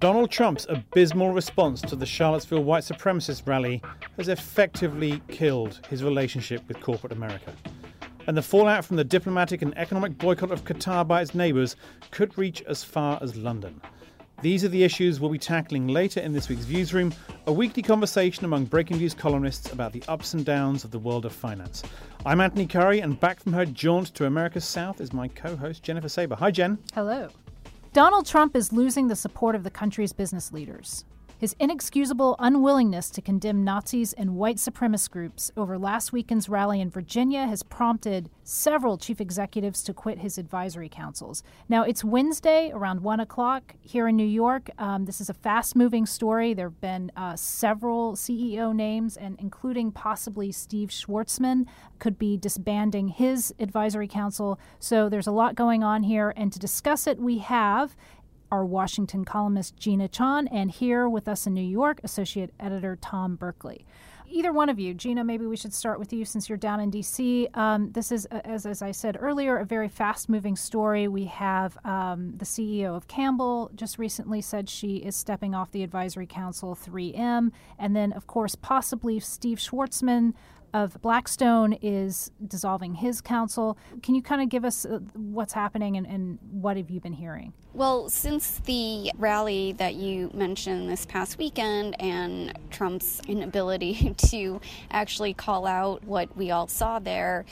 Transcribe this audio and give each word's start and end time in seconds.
Donald 0.00 0.30
Trump's 0.30 0.64
abysmal 0.70 1.30
response 1.34 1.82
to 1.82 1.94
the 1.94 2.06
Charlottesville 2.06 2.64
white 2.64 2.84
supremacist 2.84 3.46
rally 3.46 3.82
has 4.16 4.28
effectively 4.28 5.20
killed 5.28 5.78
his 5.90 6.02
relationship 6.02 6.66
with 6.68 6.80
corporate 6.80 7.12
America. 7.12 7.52
And 8.26 8.34
the 8.34 8.40
fallout 8.40 8.86
from 8.86 8.96
the 8.96 9.04
diplomatic 9.04 9.60
and 9.60 9.76
economic 9.76 10.16
boycott 10.16 10.52
of 10.52 10.64
Qatar 10.64 11.06
by 11.06 11.20
its 11.20 11.34
neighbours 11.34 11.76
could 12.12 12.38
reach 12.38 12.62
as 12.62 12.82
far 12.82 13.18
as 13.20 13.36
London. 13.36 13.78
These 14.40 14.64
are 14.64 14.68
the 14.68 14.84
issues 14.84 15.20
we'll 15.20 15.28
be 15.28 15.38
tackling 15.38 15.88
later 15.88 16.20
in 16.20 16.32
this 16.32 16.48
week's 16.48 16.64
Viewsroom, 16.64 17.12
a 17.46 17.52
weekly 17.52 17.82
conversation 17.82 18.46
among 18.46 18.64
Breaking 18.64 18.96
News 18.96 19.12
columnists 19.12 19.70
about 19.70 19.92
the 19.92 20.02
ups 20.08 20.32
and 20.32 20.46
downs 20.46 20.82
of 20.82 20.92
the 20.92 20.98
world 20.98 21.26
of 21.26 21.32
finance. 21.32 21.82
I'm 22.24 22.40
Antony 22.40 22.66
Currie, 22.66 23.00
and 23.00 23.20
back 23.20 23.38
from 23.38 23.52
her 23.52 23.66
jaunt 23.66 24.14
to 24.14 24.24
America's 24.24 24.64
South 24.64 25.02
is 25.02 25.12
my 25.12 25.28
co 25.28 25.56
host, 25.56 25.82
Jennifer 25.82 26.08
Saba. 26.08 26.36
Hi, 26.36 26.50
Jen. 26.50 26.78
Hello. 26.94 27.28
Donald 27.92 28.24
Trump 28.24 28.54
is 28.54 28.72
losing 28.72 29.08
the 29.08 29.16
support 29.16 29.56
of 29.56 29.64
the 29.64 29.70
country's 29.70 30.12
business 30.12 30.52
leaders. 30.52 31.04
His 31.40 31.56
inexcusable 31.58 32.36
unwillingness 32.38 33.08
to 33.08 33.22
condemn 33.22 33.64
Nazis 33.64 34.12
and 34.12 34.36
white 34.36 34.56
supremacist 34.56 35.10
groups 35.10 35.50
over 35.56 35.78
last 35.78 36.12
weekend's 36.12 36.50
rally 36.50 36.82
in 36.82 36.90
Virginia 36.90 37.46
has 37.46 37.62
prompted 37.62 38.28
several 38.44 38.98
chief 38.98 39.22
executives 39.22 39.82
to 39.84 39.94
quit 39.94 40.18
his 40.18 40.36
advisory 40.36 40.90
councils. 40.90 41.42
Now, 41.66 41.82
it's 41.82 42.04
Wednesday 42.04 42.70
around 42.74 43.02
1 43.02 43.20
o'clock 43.20 43.74
here 43.80 44.06
in 44.06 44.16
New 44.16 44.26
York. 44.26 44.68
Um, 44.76 45.06
this 45.06 45.18
is 45.18 45.30
a 45.30 45.34
fast 45.34 45.74
moving 45.74 46.04
story. 46.04 46.52
There 46.52 46.68
have 46.68 46.80
been 46.82 47.10
uh, 47.16 47.36
several 47.36 48.16
CEO 48.16 48.76
names, 48.76 49.16
and 49.16 49.38
including 49.40 49.92
possibly 49.92 50.52
Steve 50.52 50.90
Schwarzman, 50.90 51.64
could 51.98 52.18
be 52.18 52.36
disbanding 52.36 53.08
his 53.08 53.54
advisory 53.58 54.08
council. 54.08 54.60
So 54.78 55.08
there's 55.08 55.26
a 55.26 55.32
lot 55.32 55.54
going 55.54 55.82
on 55.82 56.02
here. 56.02 56.34
And 56.36 56.52
to 56.52 56.58
discuss 56.58 57.06
it, 57.06 57.18
we 57.18 57.38
have 57.38 57.96
our 58.50 58.64
Washington 58.64 59.24
columnist 59.24 59.76
Gina 59.76 60.08
Chon, 60.08 60.48
and 60.48 60.70
here 60.70 61.08
with 61.08 61.28
us 61.28 61.46
in 61.46 61.54
New 61.54 61.60
York, 61.60 62.00
Associate 62.02 62.52
Editor 62.58 62.96
Tom 63.00 63.36
Buerkle. 63.36 63.84
Either 64.32 64.52
one 64.52 64.68
of 64.68 64.78
you, 64.78 64.94
Gina, 64.94 65.24
maybe 65.24 65.44
we 65.44 65.56
should 65.56 65.74
start 65.74 65.98
with 65.98 66.12
you 66.12 66.24
since 66.24 66.48
you're 66.48 66.56
down 66.56 66.78
in 66.78 66.88
D.C. 66.88 67.48
Um, 67.54 67.90
this 67.90 68.12
is, 68.12 68.26
as, 68.26 68.64
as 68.64 68.80
I 68.80 68.92
said 68.92 69.16
earlier, 69.18 69.58
a 69.58 69.64
very 69.64 69.88
fast 69.88 70.28
moving 70.28 70.54
story. 70.54 71.08
We 71.08 71.24
have 71.24 71.76
um, 71.84 72.34
the 72.36 72.44
CEO 72.44 72.96
of 72.96 73.08
Campbell 73.08 73.72
just 73.74 73.98
recently 73.98 74.40
said 74.40 74.68
she 74.68 74.98
is 74.98 75.16
stepping 75.16 75.52
off 75.52 75.72
the 75.72 75.82
advisory 75.82 76.26
council 76.26 76.76
3M. 76.76 77.50
And 77.76 77.96
then, 77.96 78.12
of 78.12 78.28
course, 78.28 78.54
possibly 78.54 79.18
Steve 79.18 79.58
Schwarzman 79.58 80.34
of 80.72 81.00
Blackstone 81.02 81.72
is 81.82 82.30
dissolving 82.46 82.94
his 82.94 83.20
council. 83.20 83.76
Can 84.02 84.14
you 84.14 84.22
kind 84.22 84.42
of 84.42 84.48
give 84.48 84.64
us 84.64 84.84
uh, 84.84 85.00
what's 85.14 85.52
happening 85.52 85.96
and, 85.96 86.06
and, 86.06 86.38
what 86.50 86.76
have 86.76 86.90
you 86.90 87.00
been 87.00 87.12
hearing? 87.12 87.52
Well, 87.72 88.08
since 88.08 88.60
the 88.60 89.12
rally 89.16 89.72
that 89.72 89.94
you 89.94 90.30
mentioned 90.34 90.90
this 90.90 91.06
past 91.06 91.38
weekend 91.38 92.00
and 92.00 92.52
Trump's 92.70 93.20
inability 93.26 94.14
to 94.30 94.60
actually 94.90 95.34
call 95.34 95.66
out 95.66 96.04
what 96.04 96.36
we 96.36 96.50
all 96.50 96.66
saw 96.66 96.98
there, 96.98 97.44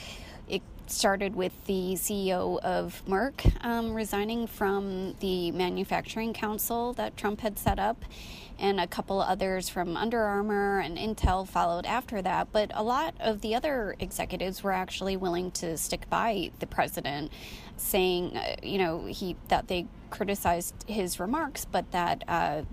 it 0.47 0.61
started 0.91 1.35
with 1.35 1.53
the 1.65 1.93
CEO 1.93 2.59
of 2.59 3.01
Merck 3.07 3.63
um, 3.63 3.93
resigning 3.93 4.47
from 4.47 5.15
the 5.19 5.51
manufacturing 5.51 6.33
council 6.33 6.93
that 6.93 7.17
Trump 7.17 7.41
had 7.41 7.57
set 7.57 7.79
up 7.79 8.03
and 8.59 8.79
a 8.79 8.87
couple 8.87 9.21
others 9.21 9.69
from 9.69 9.95
Under 9.95 10.21
Armour 10.21 10.79
and 10.79 10.97
Intel 10.97 11.47
followed 11.47 11.85
after 11.85 12.21
that. 12.21 12.51
But 12.51 12.71
a 12.73 12.83
lot 12.83 13.15
of 13.19 13.41
the 13.41 13.55
other 13.55 13.95
executives 13.99 14.63
were 14.63 14.73
actually 14.73 15.15
willing 15.15 15.51
to 15.51 15.77
stick 15.77 16.09
by 16.09 16.51
the 16.59 16.67
president, 16.67 17.31
saying, 17.77 18.35
uh, 18.35 18.55
you 18.61 18.77
know, 18.77 19.05
he 19.05 19.37
that 19.47 19.67
they 19.67 19.87
criticized 20.09 20.75
his 20.87 21.19
remarks, 21.19 21.65
but 21.65 21.91
that. 21.91 22.23
Uh, 22.27 22.63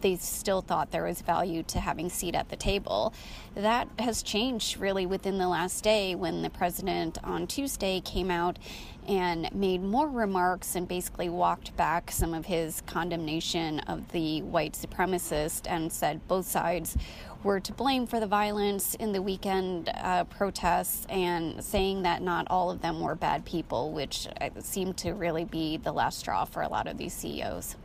they 0.00 0.16
still 0.16 0.60
thought 0.60 0.90
there 0.90 1.04
was 1.04 1.20
value 1.20 1.62
to 1.64 1.80
having 1.80 2.08
seat 2.10 2.34
at 2.34 2.48
the 2.48 2.56
table. 2.56 3.12
That 3.54 3.88
has 3.98 4.22
changed 4.22 4.78
really 4.78 5.06
within 5.06 5.38
the 5.38 5.48
last 5.48 5.82
day 5.82 6.14
when 6.14 6.42
the 6.42 6.50
president 6.50 7.18
on 7.24 7.46
Tuesday 7.46 8.00
came 8.00 8.30
out 8.30 8.58
and 9.06 9.52
made 9.54 9.82
more 9.82 10.08
remarks 10.08 10.74
and 10.74 10.86
basically 10.86 11.28
walked 11.30 11.74
back 11.76 12.10
some 12.10 12.34
of 12.34 12.46
his 12.46 12.82
condemnation 12.82 13.80
of 13.80 14.12
the 14.12 14.42
white 14.42 14.74
supremacist 14.74 15.62
and 15.68 15.90
said 15.90 16.26
both 16.28 16.46
sides 16.46 16.96
were 17.42 17.60
to 17.60 17.72
blame 17.72 18.06
for 18.06 18.20
the 18.20 18.26
violence 18.26 18.94
in 18.96 19.12
the 19.12 19.22
weekend 19.22 19.90
uh, 19.94 20.24
protests 20.24 21.06
and 21.08 21.62
saying 21.62 22.02
that 22.02 22.20
not 22.20 22.46
all 22.50 22.70
of 22.70 22.82
them 22.82 23.00
were 23.00 23.14
bad 23.14 23.44
people, 23.44 23.92
which 23.92 24.26
uh, 24.40 24.50
seemed 24.60 24.96
to 24.96 25.12
really 25.12 25.44
be 25.44 25.76
the 25.76 25.92
last 25.92 26.18
straw 26.18 26.44
for 26.44 26.62
a 26.62 26.68
lot 26.68 26.86
of 26.86 26.98
these 26.98 27.14
CEOs. 27.14 27.76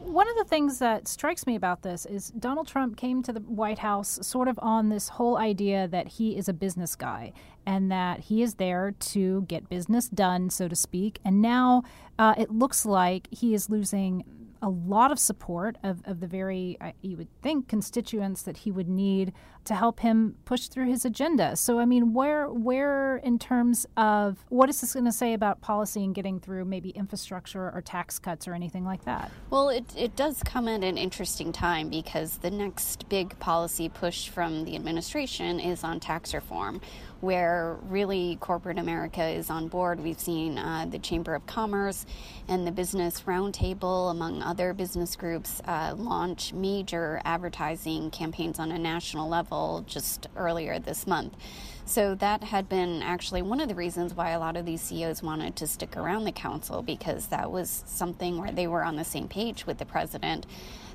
One 0.00 0.28
of 0.28 0.36
the 0.36 0.44
things 0.44 0.78
that 0.78 1.06
strikes 1.06 1.46
me 1.46 1.54
about 1.54 1.82
this 1.82 2.06
is 2.06 2.30
Donald 2.30 2.66
Trump 2.66 2.96
came 2.96 3.22
to 3.22 3.32
the 3.34 3.40
White 3.40 3.80
House 3.80 4.18
sort 4.22 4.48
of 4.48 4.58
on 4.62 4.88
this 4.88 5.10
whole 5.10 5.36
idea 5.36 5.86
that 5.88 6.08
he 6.08 6.36
is 6.36 6.48
a 6.48 6.54
business 6.54 6.96
guy 6.96 7.32
and 7.66 7.92
that 7.92 8.20
he 8.20 8.42
is 8.42 8.54
there 8.54 8.92
to 8.98 9.42
get 9.42 9.68
business 9.68 10.08
done, 10.08 10.48
so 10.48 10.68
to 10.68 10.74
speak. 10.74 11.20
And 11.22 11.42
now 11.42 11.82
uh, 12.18 12.34
it 12.38 12.50
looks 12.50 12.86
like 12.86 13.28
he 13.30 13.54
is 13.54 13.68
losing 13.68 14.24
a 14.62 14.68
lot 14.68 15.10
of 15.10 15.18
support 15.18 15.76
of, 15.82 16.02
of 16.04 16.20
the 16.20 16.26
very, 16.26 16.76
uh, 16.80 16.92
you 17.00 17.16
would 17.16 17.28
think, 17.42 17.68
constituents 17.68 18.42
that 18.42 18.58
he 18.58 18.70
would 18.70 18.88
need 18.88 19.32
to 19.64 19.74
help 19.74 20.00
him 20.00 20.36
push 20.44 20.68
through 20.68 20.86
his 20.86 21.04
agenda. 21.04 21.56
So, 21.56 21.78
I 21.78 21.84
mean, 21.84 22.12
where, 22.12 22.48
where 22.48 23.16
in 23.18 23.38
terms 23.38 23.86
of 23.96 24.44
what 24.48 24.68
is 24.68 24.80
this 24.80 24.94
going 24.94 25.04
to 25.04 25.12
say 25.12 25.34
about 25.34 25.60
policy 25.60 26.04
and 26.04 26.14
getting 26.14 26.40
through 26.40 26.64
maybe 26.64 26.90
infrastructure 26.90 27.70
or 27.70 27.82
tax 27.82 28.18
cuts 28.18 28.48
or 28.48 28.54
anything 28.54 28.84
like 28.84 29.04
that? 29.04 29.30
Well, 29.50 29.68
it, 29.68 29.84
it 29.96 30.16
does 30.16 30.42
come 30.42 30.68
at 30.68 30.82
an 30.82 30.96
interesting 30.96 31.52
time 31.52 31.88
because 31.88 32.38
the 32.38 32.50
next 32.50 33.08
big 33.08 33.38
policy 33.38 33.88
push 33.88 34.28
from 34.28 34.64
the 34.64 34.74
administration 34.74 35.60
is 35.60 35.84
on 35.84 36.00
tax 36.00 36.34
reform 36.34 36.80
where 37.20 37.76
really 37.88 38.36
corporate 38.40 38.78
America 38.78 39.26
is 39.26 39.50
on 39.50 39.68
board. 39.68 40.00
We've 40.00 40.18
seen 40.18 40.58
uh, 40.58 40.86
the 40.88 40.98
Chamber 40.98 41.34
of 41.34 41.46
Commerce 41.46 42.06
and 42.48 42.66
the 42.66 42.72
Business 42.72 43.22
Roundtable, 43.22 44.10
among 44.10 44.42
other 44.42 44.72
business 44.72 45.16
groups, 45.16 45.60
uh, 45.66 45.94
launch 45.96 46.52
major 46.52 47.20
advertising 47.24 48.10
campaigns 48.10 48.58
on 48.58 48.72
a 48.72 48.78
national 48.78 49.28
level 49.28 49.84
just 49.86 50.28
earlier 50.36 50.78
this 50.78 51.06
month. 51.06 51.36
So 51.84 52.14
that 52.16 52.44
had 52.44 52.68
been 52.68 53.02
actually 53.02 53.42
one 53.42 53.60
of 53.60 53.68
the 53.68 53.74
reasons 53.74 54.14
why 54.14 54.30
a 54.30 54.38
lot 54.38 54.56
of 54.56 54.64
these 54.64 54.80
CEOs 54.80 55.22
wanted 55.22 55.56
to 55.56 55.66
stick 55.66 55.96
around 55.96 56.24
the 56.24 56.32
council 56.32 56.82
because 56.82 57.26
that 57.26 57.50
was 57.50 57.82
something 57.86 58.38
where 58.38 58.52
they 58.52 58.66
were 58.68 58.84
on 58.84 58.96
the 58.96 59.04
same 59.04 59.26
page 59.26 59.66
with 59.66 59.78
the 59.78 59.84
president 59.84 60.46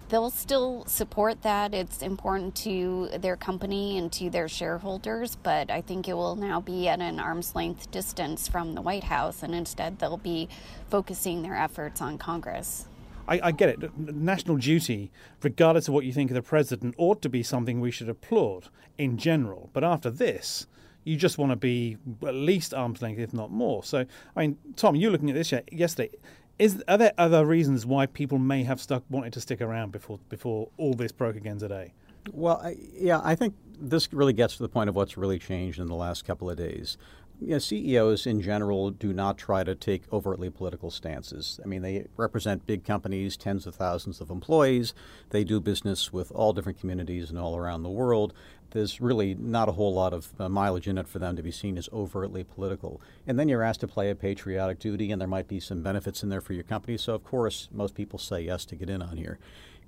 they'll 0.09 0.29
still 0.29 0.85
support 0.85 1.41
that. 1.41 1.73
It's 1.73 2.01
important 2.01 2.55
to 2.57 3.09
their 3.17 3.35
company 3.35 3.97
and 3.97 4.11
to 4.13 4.29
their 4.29 4.47
shareholders, 4.47 5.35
but 5.35 5.69
I 5.69 5.81
think 5.81 6.07
it 6.07 6.13
will 6.13 6.35
now 6.35 6.61
be 6.61 6.87
at 6.87 7.01
an 7.01 7.19
arm's 7.19 7.55
length 7.55 7.91
distance 7.91 8.47
from 8.47 8.75
the 8.75 8.81
White 8.81 9.05
House, 9.05 9.43
and 9.43 9.55
instead 9.55 9.99
they'll 9.99 10.17
be 10.17 10.49
focusing 10.89 11.41
their 11.41 11.55
efforts 11.55 12.01
on 12.01 12.17
Congress. 12.17 12.87
I, 13.27 13.39
I, 13.45 13.51
get 13.51 13.69
it. 13.69 13.97
National 13.97 14.57
duty, 14.57 15.11
regardless 15.41 15.87
of 15.87 15.93
what 15.95 16.05
you 16.05 16.13
think 16.13 16.29
of 16.29 16.35
the 16.35 16.43
president, 16.43 16.93
ought 16.97 17.21
to 17.23 17.29
be 17.29 17.41
something 17.41 17.79
we 17.79 17.89
should 17.89 18.09
applaud 18.09 18.69
in 18.99 19.17
general. 19.17 19.71
But 19.73 19.83
after 19.83 20.11
this, 20.11 20.67
you 21.03 21.15
just 21.15 21.37
want 21.37 21.51
to 21.51 21.55
be 21.55 21.97
at 22.25 22.35
least 22.35 22.73
arm's 22.73 23.01
length, 23.01 23.19
if 23.19 23.33
not 23.33 23.51
more. 23.51 23.83
So, 23.83 24.05
I 24.35 24.39
mean, 24.39 24.57
Tom, 24.75 24.95
you 24.95 25.09
looking 25.09 25.29
at 25.29 25.35
this 25.35 25.53
yesterday. 25.71 26.11
Is 26.57 26.81
are 26.87 26.97
there 26.97 27.13
other 27.17 27.45
reasons 27.45 27.85
why 27.85 28.05
people 28.05 28.37
may 28.37 28.63
have 28.63 28.79
stuck 28.79 29.03
wanted 29.09 29.33
to 29.33 29.41
stick 29.41 29.61
around 29.61 29.91
before 29.91 30.19
before 30.29 30.69
all 30.77 30.93
this 30.93 31.11
broke 31.11 31.35
again 31.35 31.57
today? 31.57 31.93
Well, 32.31 32.61
I, 32.63 32.77
yeah, 32.93 33.21
I 33.23 33.35
think 33.35 33.55
this 33.79 34.11
really 34.13 34.33
gets 34.33 34.55
to 34.57 34.63
the 34.63 34.69
point 34.69 34.89
of 34.89 34.95
what's 34.95 35.17
really 35.17 35.37
changed 35.37 35.79
in 35.79 35.87
the 35.87 35.95
last 35.95 36.25
couple 36.25 36.49
of 36.49 36.57
days. 36.57 36.97
You 37.41 37.49
know, 37.49 37.59
CEOs 37.59 38.25
in 38.25 38.41
general 38.41 38.91
do 38.91 39.11
not 39.11 39.37
try 39.37 39.65
to 39.65 39.75
take 39.75 40.03
overtly 40.13 40.49
political 40.49 40.89
stances. 40.89 41.59
I 41.63 41.67
mean, 41.67 41.81
they 41.81 42.07
represent 42.15 42.65
big 42.65 42.85
companies, 42.85 43.35
tens 43.35 43.67
of 43.67 43.75
thousands 43.75 44.21
of 44.21 44.29
employees. 44.29 44.93
They 45.31 45.43
do 45.43 45.59
business 45.59 46.13
with 46.13 46.31
all 46.31 46.53
different 46.53 46.79
communities 46.79 47.29
and 47.29 47.37
all 47.37 47.57
around 47.57 47.83
the 47.83 47.89
world. 47.89 48.33
There's 48.71 48.99
really 48.99 49.35
not 49.35 49.69
a 49.69 49.73
whole 49.73 49.93
lot 49.93 50.13
of 50.13 50.29
uh, 50.39 50.49
mileage 50.49 50.87
in 50.87 50.97
it 50.97 51.07
for 51.07 51.19
them 51.19 51.35
to 51.35 51.43
be 51.43 51.51
seen 51.51 51.77
as 51.77 51.87
overtly 51.93 52.43
political. 52.43 53.01
And 53.25 53.39
then 53.39 53.47
you're 53.47 53.63
asked 53.63 53.79
to 53.81 53.87
play 53.87 54.09
a 54.09 54.15
patriotic 54.15 54.79
duty, 54.79 55.11
and 55.11 55.21
there 55.21 55.27
might 55.27 55.47
be 55.47 55.59
some 55.59 55.81
benefits 55.81 56.23
in 56.23 56.29
there 56.29 56.41
for 56.41 56.53
your 56.53 56.63
company. 56.63 56.97
So, 56.97 57.13
of 57.15 57.23
course, 57.23 57.69
most 57.71 57.95
people 57.95 58.19
say 58.19 58.41
yes 58.41 58.65
to 58.65 58.75
get 58.75 58.89
in 58.89 59.01
on 59.01 59.17
here. 59.17 59.39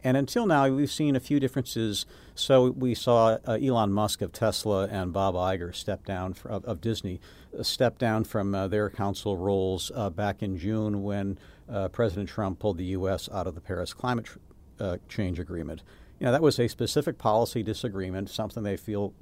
And 0.03 0.15
until 0.15 0.45
now, 0.45 0.69
we've 0.69 0.91
seen 0.91 1.15
a 1.15 1.19
few 1.19 1.39
differences. 1.39 2.05
So 2.35 2.69
we 2.71 2.93
saw 2.93 3.37
uh, 3.45 3.57
Elon 3.61 3.91
Musk 3.91 4.21
of 4.21 4.31
Tesla 4.31 4.87
and 4.87 5.11
Bob 5.11 5.35
Iger 5.35 5.73
step 5.73 6.05
down 6.05 6.33
for, 6.33 6.49
of, 6.49 6.63
of, 6.65 6.81
Disney, 6.81 7.19
uh, 7.57 7.63
step 7.63 7.97
down 7.97 8.23
from 8.23 8.53
uh, 8.53 8.67
their 8.67 8.89
council 8.89 9.37
roles 9.37 9.91
uh, 9.95 10.09
back 10.09 10.43
in 10.43 10.57
June 10.57 11.03
when 11.03 11.39
uh, 11.69 11.87
President 11.89 12.29
Trump 12.29 12.59
pulled 12.59 12.77
the 12.77 12.85
U.S. 12.85 13.27
out 13.33 13.47
of 13.47 13.55
the 13.55 13.61
Paris 13.61 13.93
Climate 13.93 14.25
tr- 14.25 14.37
uh, 14.79 14.97
Change 15.09 15.39
Agreement. 15.39 15.81
You 16.19 16.25
know, 16.25 16.31
that 16.31 16.41
was 16.41 16.59
a 16.59 16.67
specific 16.67 17.17
policy 17.17 17.63
disagreement, 17.63 18.29
something 18.29 18.63
they 18.63 18.77
feel 18.77 19.13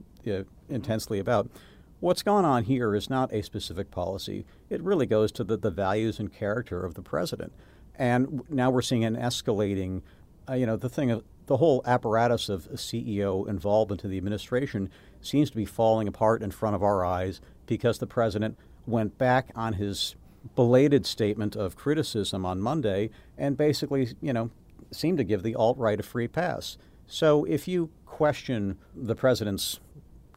intensely 0.70 1.20
about. 1.20 1.50
What's 2.00 2.24
gone 2.24 2.46
on 2.46 2.66
here 2.66 2.96
is 2.96 3.10
not 3.10 3.34
a 3.34 3.42
specific 3.42 3.92
policy. 3.92 4.46
It 4.70 4.82
really 4.82 5.06
goes 5.06 5.32
to 5.34 5.44
the, 5.44 5.58
the 5.58 5.72
values 5.72 6.20
and 6.20 6.32
character 6.32 6.86
of 6.86 6.94
the 6.94 7.02
president. 7.02 7.54
And 7.98 8.44
now 8.50 8.70
we're 8.70 8.82
seeing 8.82 9.06
an 9.06 9.16
escalating 9.16 10.02
uh, 10.50 10.54
you 10.54 10.66
know, 10.66 10.76
the 10.76 10.90
thing 10.90 11.12
of 11.12 11.24
the 11.48 11.58
whole 11.58 11.82
apparatus 11.86 12.50
of 12.50 12.68
CEO 12.74 13.48
involvement 13.48 14.04
in 14.04 14.12
the 14.12 14.18
administration 14.18 14.90
seems 15.22 15.50
to 15.50 15.56
be 15.56 15.66
falling 15.66 16.08
apart 16.08 16.42
in 16.42 16.52
front 16.52 16.76
of 16.76 16.84
our 16.84 17.06
eyes 17.06 17.42
because 17.66 18.00
the 18.00 18.08
president 18.08 18.58
went 18.86 19.18
back 19.18 19.52
on 19.56 19.74
his 19.74 20.16
belated 20.56 21.06
statement 21.06 21.56
of 21.56 21.76
criticism 21.76 22.46
on 22.46 22.62
Monday 22.62 23.10
and 23.38 23.58
basically, 23.58 24.10
you 24.22 24.34
know, 24.34 24.52
seemed 24.92 25.18
to 25.18 25.24
give 25.24 25.44
the 25.44 25.56
alt 25.56 25.78
right 25.78 26.00
a 26.00 26.04
free 26.04 26.28
pass. 26.28 26.78
So 27.08 27.46
if 27.46 27.68
you 27.68 27.90
question 28.06 28.78
the 28.96 29.16
president's 29.16 29.80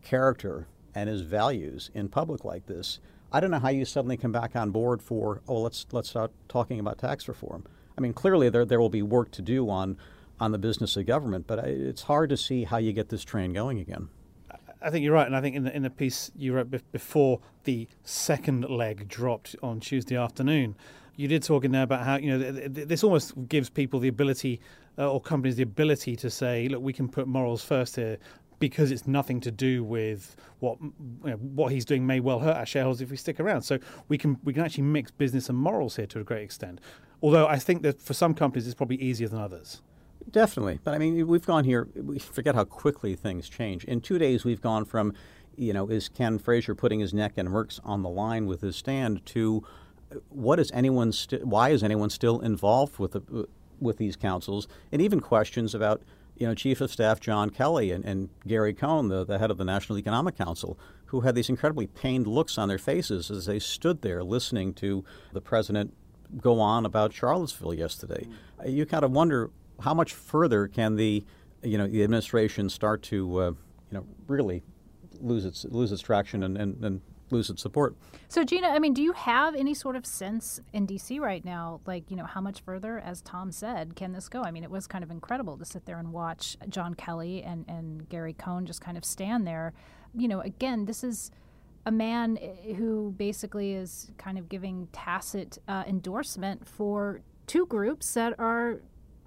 character 0.03 0.67
and 0.95 1.09
his 1.09 1.23
values 1.23 1.91
in 1.95 2.09
public 2.09 2.45
like 2.45 2.67
this, 2.67 2.99
I 3.31 3.41
don't 3.41 3.51
know 3.51 3.59
how 3.59 3.69
you 3.69 3.85
suddenly 3.85 4.17
come 4.17 4.33
back 4.33 4.57
on 4.57 4.71
board 4.71 5.03
for 5.03 5.43
oh 5.47 5.61
let's 5.61 5.87
let's 5.93 6.09
start 6.09 6.33
talking 6.49 6.81
about 6.81 6.99
tax 6.99 7.29
reform. 7.29 7.65
I 7.97 8.01
mean, 8.01 8.13
clearly 8.13 8.49
there 8.49 8.65
there 8.65 8.81
will 8.81 8.89
be 8.89 9.03
work 9.03 9.31
to 9.33 9.43
do 9.43 9.69
on 9.69 9.99
on 10.41 10.53
the 10.53 10.59
business 10.59 10.97
of 10.97 11.07
government, 11.07 11.47
but 11.47 11.59
it's 11.61 12.03
hard 12.03 12.31
to 12.31 12.37
see 12.37 12.65
how 12.65 12.79
you 12.79 12.93
get 12.93 13.09
this 13.09 13.25
train 13.25 13.53
going 13.53 13.79
again. 13.81 14.09
I 14.81 14.91
think 14.91 15.05
you're 15.05 15.15
right, 15.15 15.27
and 15.27 15.37
I 15.37 15.41
think 15.41 15.57
in 15.57 15.65
the 15.65 15.75
in 15.75 15.83
the 15.83 15.91
piece 15.91 16.31
you 16.37 16.55
wrote 16.55 16.71
before 16.93 17.41
the 17.65 17.89
second 18.05 18.69
leg 18.71 19.09
dropped 19.09 19.57
on 19.63 19.81
Tuesday 19.81 20.17
afternoon, 20.17 20.77
you 21.19 21.27
did 21.27 21.43
talk 21.43 21.65
in 21.65 21.73
there 21.73 21.83
about 21.83 22.05
how 22.05 22.17
you 22.17 22.31
know 22.31 22.53
this 22.53 23.03
almost 23.03 23.35
gives 23.49 23.69
people 23.69 23.99
the 23.99 24.07
ability 24.07 24.61
uh, 24.97 25.11
or 25.11 25.21
companies 25.21 25.57
the 25.57 25.65
ability 25.65 26.15
to 26.15 26.31
say, 26.31 26.69
look, 26.69 26.81
we 26.81 26.93
can 26.93 27.09
put 27.09 27.27
morals 27.27 27.63
first 27.63 27.97
here 27.97 28.19
because 28.61 28.93
it's 28.93 29.07
nothing 29.07 29.41
to 29.41 29.51
do 29.51 29.83
with 29.83 30.37
what 30.61 30.79
you 30.81 30.93
know, 31.25 31.37
what 31.37 31.73
he's 31.73 31.85
doing 31.85 32.07
may 32.07 32.21
well 32.21 32.39
hurt 32.39 32.57
our 32.57 32.65
shareholders 32.65 33.01
if 33.01 33.11
we 33.11 33.17
stick 33.17 33.41
around. 33.41 33.63
So 33.63 33.81
we 34.07 34.17
can 34.17 34.39
we 34.45 34.53
can 34.53 34.65
actually 34.65 34.85
mix 34.85 35.11
business 35.11 35.49
and 35.49 35.59
morals 35.59 35.97
here 35.97 36.07
to 36.07 36.21
a 36.21 36.25
great 36.25 36.45
extent. 36.45 36.81
Although 37.21 37.49
I 37.49 37.59
think 37.59 37.83
that 37.83 38.01
for 38.01 38.15
some 38.15 38.33
companies 38.33 38.69
it's 38.69 38.77
probably 38.77 39.03
easier 39.03 39.27
than 39.27 39.41
others. 39.41 39.83
Definitely, 40.31 40.79
but 40.85 40.95
I 40.95 40.99
mean 40.99 41.27
we've 41.27 41.45
gone 41.45 41.65
here. 41.65 41.89
We 41.97 42.21
forget 42.21 42.55
how 42.55 42.63
quickly 42.63 43.17
things 43.17 43.49
change. 43.49 43.83
In 43.85 44.01
two 44.01 44.19
days, 44.19 44.45
we've 44.45 44.61
gone 44.61 44.85
from, 44.85 45.15
you 45.57 45.73
know, 45.73 45.89
is 45.89 46.09
Ken 46.09 46.39
Frazier 46.39 46.77
putting 46.77 47.01
his 47.01 47.13
neck 47.13 47.33
and 47.37 47.49
Merck's 47.49 47.81
on 47.83 48.03
the 48.05 48.09
line 48.09 48.47
with 48.47 48.61
his 48.61 48.77
stand 48.77 49.27
to 49.27 49.65
what 50.29 50.59
is 50.59 50.71
anyone 50.73 51.13
st- 51.13 51.45
why 51.47 51.71
is 51.71 51.83
anyone 51.83 52.11
still 52.11 52.41
involved 52.41 52.99
with 52.99 53.13
the, 53.13 53.49
with 53.81 53.99
these 53.99 54.17
councils 54.17 54.67
and 54.91 55.03
even 55.03 55.21
questions 55.21 55.75
about 55.75 56.03
you 56.39 56.47
know, 56.47 56.55
Chief 56.55 56.81
of 56.81 56.91
Staff 56.91 57.21
John 57.21 57.51
Kelly 57.51 57.91
and, 57.91 58.05
and 58.05 58.29
Gary 58.47 58.73
Cohn, 58.73 59.09
the, 59.09 59.25
the 59.25 59.39
head 59.39 59.51
of 59.51 59.59
the 59.59 59.65
National 59.65 59.99
Economic 59.99 60.37
Council, 60.37 60.79
who 61.07 61.21
had 61.21 61.35
these 61.35 61.49
incredibly 61.49 61.87
pained 61.87 62.27
looks 62.27 62.57
on 62.57 62.69
their 62.69 62.79
faces 62.79 63.31
as 63.31 63.47
they 63.47 63.59
stood 63.59 64.03
there 64.03 64.23
listening 64.23 64.73
to 64.75 65.05
the 65.33 65.41
president 65.41 65.93
go 66.41 66.61
on 66.61 66.87
about 66.87 67.13
Charlottesville 67.13 67.75
yesterday. 67.75 68.27
Mm. 68.61 68.73
You 68.73 68.87
kind 68.87 69.05
of 69.05 69.11
wonder 69.11 69.51
how 69.81 69.95
much 69.95 70.15
further 70.15 70.69
can 70.69 70.97
the, 70.97 71.25
you 71.63 71.79
know, 71.79 71.87
the 71.87 72.05
administration 72.05 72.69
start 72.69 73.03
to, 73.05 73.39
uh, 73.39 73.51
you 73.51 73.57
know, 73.93 74.07
really 74.27 74.63
lose 75.21 75.45
its 75.45 75.65
lose 75.65 75.91
its 75.91 76.03
traction 76.03 76.45
and, 76.45 76.57
and, 76.57 76.85
and 76.85 77.01
lose 77.31 77.51
its 77.51 77.63
support. 77.63 77.97
So, 78.29 78.45
Gina, 78.45 78.69
I 78.69 78.79
mean, 78.79 78.95
do 78.95 79.03
you 79.03 79.13
have 79.13 79.55
any 79.55 79.75
sort 79.75 79.97
of 79.97 80.05
sense 80.07 80.61
in 80.73 80.87
D.C. 80.87 81.19
right 81.19 81.45
now, 81.45 81.81
like, 81.87 82.11
you 82.11 82.17
know, 82.17 82.27
how 82.27 82.41
much 82.41 82.61
further, 82.61 82.99
as 82.99 83.21
Tom 83.23 83.53
said, 83.53 83.97
can 83.97 84.13
this 84.13 84.29
go? 84.29 84.43
I 84.43 84.51
mean, 84.51 84.65
it 84.65 84.71
was 84.71 84.87
kind 84.87 85.05
of 85.05 85.11
incredible 85.11 85.57
to 85.59 85.65
sit 85.65 85.87
there 85.87 85.99
and 85.99 86.13
watch 86.13 86.57
John 86.69 86.95
Kelly 86.95 87.43
and, 87.43 87.65
and 87.69 88.09
Gary 88.09 88.33
Cohn 88.33 88.67
just 88.67 88.81
kind 88.81 88.97
of 88.97 89.05
stand 89.05 89.47
there. 89.47 89.73
You 90.15 90.29
know, 90.29 90.41
again, 90.41 90.87
this 90.87 91.05
is 91.05 91.31
a 91.87 91.91
man 91.91 92.39
eh, 92.41 92.75
who 92.75 93.15
basically 93.17 93.73
is 93.73 94.11
kind 94.19 94.39
of 94.39 94.49
giving 94.49 94.89
tacit 94.93 95.59
uh, 95.69 95.85
endorsement 95.87 96.67
for 96.69 97.23
two 97.47 97.67
groups 97.67 98.15
that 98.15 98.39
are 98.39 98.83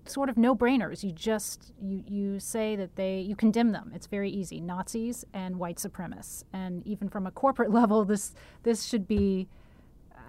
sort 0.05 0.29
of 0.29 0.37
no-brainers. 0.37 1.03
You 1.03 1.11
just 1.11 1.73
you 1.81 2.03
you 2.07 2.39
say 2.39 2.75
that 2.75 2.95
they 2.95 3.19
you 3.19 3.35
condemn 3.35 3.71
them. 3.71 3.91
It's 3.93 4.07
very 4.07 4.29
easy. 4.29 4.59
Nazis 4.59 5.25
and 5.33 5.57
white 5.57 5.77
supremacists. 5.77 6.43
And 6.53 6.85
even 6.85 7.09
from 7.09 7.27
a 7.27 7.31
corporate 7.31 7.71
level, 7.79 8.05
this 8.05 8.33
this 8.63 8.85
should 8.85 9.07
be 9.07 9.47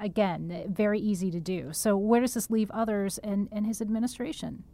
again 0.00 0.66
very 0.68 0.98
easy 0.98 1.30
to 1.30 1.40
do. 1.40 1.72
So 1.72 1.96
where 1.96 2.20
does 2.20 2.34
this 2.34 2.50
leave 2.50 2.70
others 2.70 3.18
and 3.18 3.48
and 3.52 3.66
his 3.66 3.80
administration? 3.80 4.64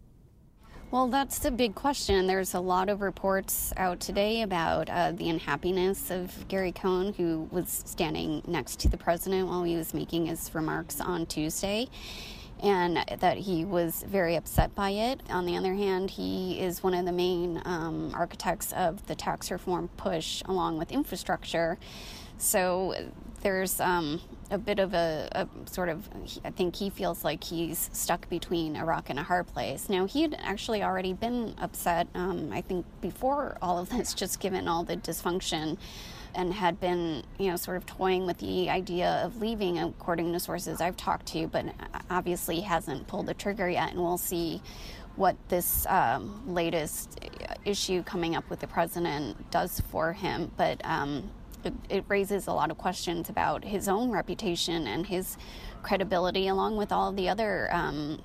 Well, 0.91 1.09
that's 1.09 1.39
the 1.41 1.51
big 1.51 1.75
question. 1.75 2.27
There's 2.27 2.55
a 2.55 2.61
lot 2.61 2.89
of 2.89 3.03
reports 3.03 3.75
out 3.77 4.01
today 4.01 4.41
about 4.41 4.89
uh, 4.89 5.13
the 5.13 5.29
unhappiness 5.29 6.11
of 6.11 6.49
Gary 6.49 6.73
Cohn, 6.73 7.13
who 7.13 7.47
was 7.53 7.83
standing 7.85 8.43
next 8.47 8.81
to 8.81 8.89
the 8.89 8.97
president 8.97 9.49
while 9.49 9.65
he 9.65 9.77
was 9.77 9.93
making 9.93 10.25
his 10.25 10.55
remarks 10.55 10.99
on 10.99 11.27
Tuesday 11.27 11.91
and 12.63 13.05
that 13.21 13.39
he 13.39 13.65
was 13.65 14.05
very 14.07 14.37
upset 14.37 14.75
by 14.75 14.91
it. 14.91 15.21
On 15.31 15.47
the 15.47 15.57
other 15.57 15.75
hand, 15.75 16.11
he 16.11 16.61
is 16.61 16.83
one 16.83 16.95
of 16.95 17.05
the 17.05 17.13
main 17.13 17.63
um, 17.65 18.13
architects 18.15 18.73
of 18.73 19.07
the 19.07 19.15
tax 19.15 19.51
reform 19.51 19.89
push 19.97 20.43
along 20.47 20.79
with 20.79 20.93
infrastructure. 20.93 21.79
So 22.39 22.95
there's 23.43 23.81
um, 23.81 24.21
a 24.51 24.59
bit 24.59 24.79
of 24.79 24.95
a, 24.95 25.29
a, 25.33 25.49
sort 25.71 25.89
of, 25.89 26.09
I 26.45 26.51
think 26.51 26.77
he 26.77 26.91
feels 26.91 27.25
like 27.25 27.45
he's 27.45 27.91
stuck 27.93 28.29
between 28.29 28.77
a 28.77 28.85
rock 28.85 29.11
and 29.11 29.19
a 29.19 29.23
hard 29.23 29.47
place. 29.47 29.89
Now, 29.89 30.07
he 30.07 30.23
had 30.23 30.37
actually 30.39 30.83
already 30.83 31.13
been 31.13 31.55
upset, 31.59 32.09
um, 32.15 32.51
I 32.53 32.61
think, 32.61 32.87
before 33.01 33.59
all 33.63 33.79
of 33.79 33.91
this, 33.91 34.15
just 34.15 34.41
given 34.41 34.69
all 34.69 34.85
the 34.85 34.97
dysfunction 34.97 35.79
and 36.39 36.55
had 36.55 36.79
been, 36.79 37.25
you 37.37 37.51
know, 37.51 37.57
sort 37.57 37.77
of 37.77 37.85
toying 37.85 38.25
with 38.25 38.39
the 38.39 38.71
idea 38.71 39.21
of 39.25 39.41
leaving, 39.41 39.81
according 39.81 40.33
to 40.33 40.39
sources 40.39 40.81
I've 40.81 40.97
talked 40.97 41.27
to, 41.27 41.49
but 41.49 41.67
obviously 42.09 42.61
hasn't 42.61 43.09
pulled 43.09 43.27
the 43.27 43.35
trigger 43.35 43.69
yet. 43.69 43.91
And 43.91 44.01
we'll 44.01 44.19
see 44.19 44.63
what 45.17 45.37
this 45.49 45.85
um, 45.87 46.41
latest 46.47 47.19
issue 47.65 48.05
coming 48.05 48.37
up 48.37 48.49
with 48.51 48.61
the 48.61 48.69
president 48.69 49.51
does 49.51 49.81
for 49.91 50.13
him. 50.13 50.53
But 50.57 50.81
um, 50.85 51.29
it, 51.65 51.75
it 51.89 52.05
raises 52.07 52.47
a 52.47 52.53
lot 52.53 52.71
of 52.71 52.79
questions 52.79 53.29
about 53.29 53.65
his 53.65 53.89
own 53.89 54.13
reputation 54.13 54.87
and 54.87 55.05
his 55.09 55.37
credibility, 55.83 56.47
along 56.47 56.77
with 56.77 56.93
all 56.93 57.11
the 57.11 57.29
other 57.29 57.69
um, 57.75 58.23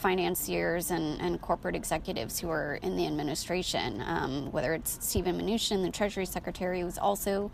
financiers 0.00 0.90
and, 0.90 1.20
and 1.20 1.40
corporate 1.40 1.74
executives 1.74 2.38
who 2.38 2.50
are 2.50 2.76
in 2.82 2.96
the 2.96 3.06
administration, 3.06 4.02
um, 4.06 4.52
whether 4.52 4.74
it's 4.74 4.98
Steven 5.06 5.40
Mnuchin, 5.40 5.82
the 5.82 5.90
Treasury 5.90 6.26
Secretary, 6.26 6.80
who's 6.80 6.98
also 6.98 7.50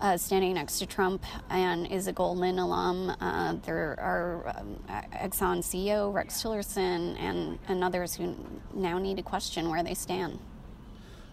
uh, 0.00 0.16
standing 0.16 0.54
next 0.54 0.78
to 0.78 0.86
Trump 0.86 1.24
and 1.50 1.86
is 1.86 2.06
a 2.06 2.12
Goldman 2.12 2.58
alum. 2.58 3.14
Uh, 3.20 3.56
there 3.64 3.98
are 4.00 4.54
um, 4.56 4.78
Exxon 5.12 5.58
CEO 5.58 6.12
Rex 6.12 6.42
Tillerson 6.42 7.18
and, 7.18 7.58
and 7.68 7.84
others 7.84 8.14
who 8.14 8.34
now 8.74 8.98
need 8.98 9.16
to 9.18 9.22
question 9.22 9.68
where 9.68 9.82
they 9.82 9.94
stand. 9.94 10.38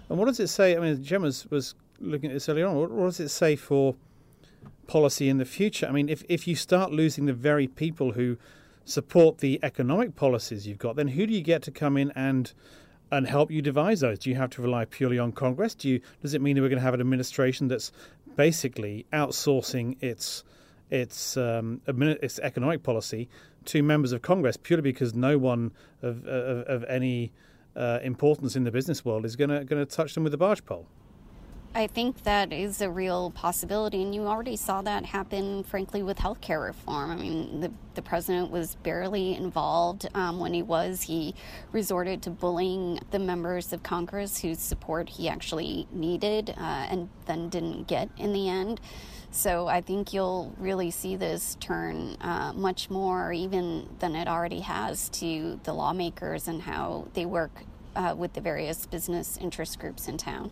And 0.10 0.18
what 0.18 0.26
does 0.26 0.40
it 0.40 0.48
say? 0.48 0.76
I 0.76 0.80
mean, 0.80 1.02
Jem 1.04 1.22
was, 1.22 1.50
was 1.50 1.76
looking 2.00 2.30
at 2.30 2.34
this 2.34 2.50
earlier 2.50 2.68
on. 2.68 2.76
What, 2.76 2.92
what 2.92 3.06
does 3.06 3.20
it 3.20 3.30
say 3.30 3.56
for 3.56 3.96
policy 4.88 5.30
in 5.30 5.38
the 5.38 5.46
future? 5.46 5.88
I 5.88 5.92
mean, 5.92 6.10
if, 6.10 6.24
if 6.30 6.48
you 6.48 6.56
start 6.56 6.92
losing 6.92 7.26
the 7.26 7.34
very 7.34 7.68
people 7.68 8.14
who 8.14 8.38
support 8.88 9.39
the 9.39 9.60
economic 9.63 10.15
policies 10.15 10.65
you've 10.65 10.77
got, 10.77 10.96
then 10.96 11.10
who 11.10 11.27
do 11.27 11.34
you 11.34 11.41
get 11.41 11.62
to 11.63 11.72
come 11.72 11.98
in 11.98 12.12
and 12.12 12.53
and 13.10 13.25
help 13.25 13.50
you 13.50 13.62
devise 13.62 14.01
those? 14.01 14.20
Do 14.20 14.29
you 14.29 14.36
have 14.36 14.50
to 14.51 14.62
rely 14.62 14.84
purely 14.86 15.17
on 15.17 15.32
Congress? 15.32 15.75
Do 15.75 15.89
you 15.89 16.01
does 16.22 16.34
it 16.34 16.41
mean 16.41 16.56
that 16.56 16.62
we're 16.62 16.70
going 16.70 16.79
to 16.79 16.86
have 16.86 16.94
an 16.94 17.01
administration 17.01 17.67
that's 17.67 17.91
basically 18.36 19.06
outsourcing 19.13 20.01
its 20.01 20.44
its 20.89 21.38
um, 21.38 21.82
its 21.88 22.39
economic 22.39 22.84
policy 22.84 23.29
to 23.65 23.84
members 23.84 24.13
of 24.13 24.22
Congress 24.22 24.58
purely 24.58 24.84
because 24.84 25.13
no 25.13 25.38
one 25.38 25.72
of 26.01 26.25
of, 26.25 26.60
of 26.67 26.84
any 26.86 27.32
uh, 27.75 28.00
importance 28.01 28.56
in 28.56 28.63
the 28.63 28.72
business 28.72 29.03
world 29.03 29.25
is 29.25 29.36
going 29.36 29.50
to 29.50 29.63
going 29.65 29.86
to 29.86 29.96
touch 29.96 30.13
them 30.13 30.24
with 30.24 30.34
a 30.34 30.38
barge 30.38 30.65
pole. 30.65 30.88
I 31.77 31.86
think 31.86 32.24
that 32.24 32.51
is 32.51 32.81
a 32.81 32.89
real 32.89 33.29
possibility, 33.29 34.01
and 34.01 34.15
you 34.15 34.24
already 34.24 34.55
saw 34.55 34.81
that 34.81 35.05
happen, 35.05 35.63
frankly, 35.63 36.01
with 36.01 36.17
healthcare 36.17 36.65
reform. 36.65 37.12
I 37.12 37.15
mean, 37.15 37.62
the, 37.62 37.72
the 37.93 38.01
president 38.01 38.50
was 38.50 38.74
barely 38.81 39.36
involved 39.36 40.10
um, 40.15 40.39
when 40.39 40.55
he 40.55 40.63
was. 40.63 41.03
He 41.03 41.36
resorted 41.72 42.24
to 42.24 42.31
bullying 42.31 43.00
the 43.12 43.19
members 43.19 43.74
of 43.74 43.84
Congress 43.84 44.39
whose 44.41 44.57
support 44.57 45.07
he 45.07 45.29
actually 45.29 45.88
needed 45.91 46.50
uh, 46.57 46.88
and 46.89 47.10
then 47.27 47.48
didn't 47.48 47.88
get 47.88 48.10
in 48.17 48.34
the 48.34 48.50
end. 48.50 48.81
So 49.29 49.67
I 49.67 49.81
think 49.81 50.15
you'll 50.15 50.55
really 50.57 50.89
see 50.89 51.15
this 51.15 51.57
turn 51.60 52.17
uh, 52.22 52.53
much 52.55 52.89
more, 52.89 53.31
even 53.31 53.88
than 54.00 54.15
it 54.15 54.27
already 54.27 54.62
has, 54.62 55.10
to 55.10 55.60
the 55.63 55.74
lawmakers 55.74 56.48
and 56.48 56.63
how 56.63 57.07
they 57.13 57.27
work 57.27 57.51
uh, 57.96 58.15
with 58.17 58.34
the 58.34 58.41
various 58.41 58.88
business 58.88 59.38
interest 59.39 59.77
groups 59.77 60.07
in 60.07 60.17
town. 60.17 60.50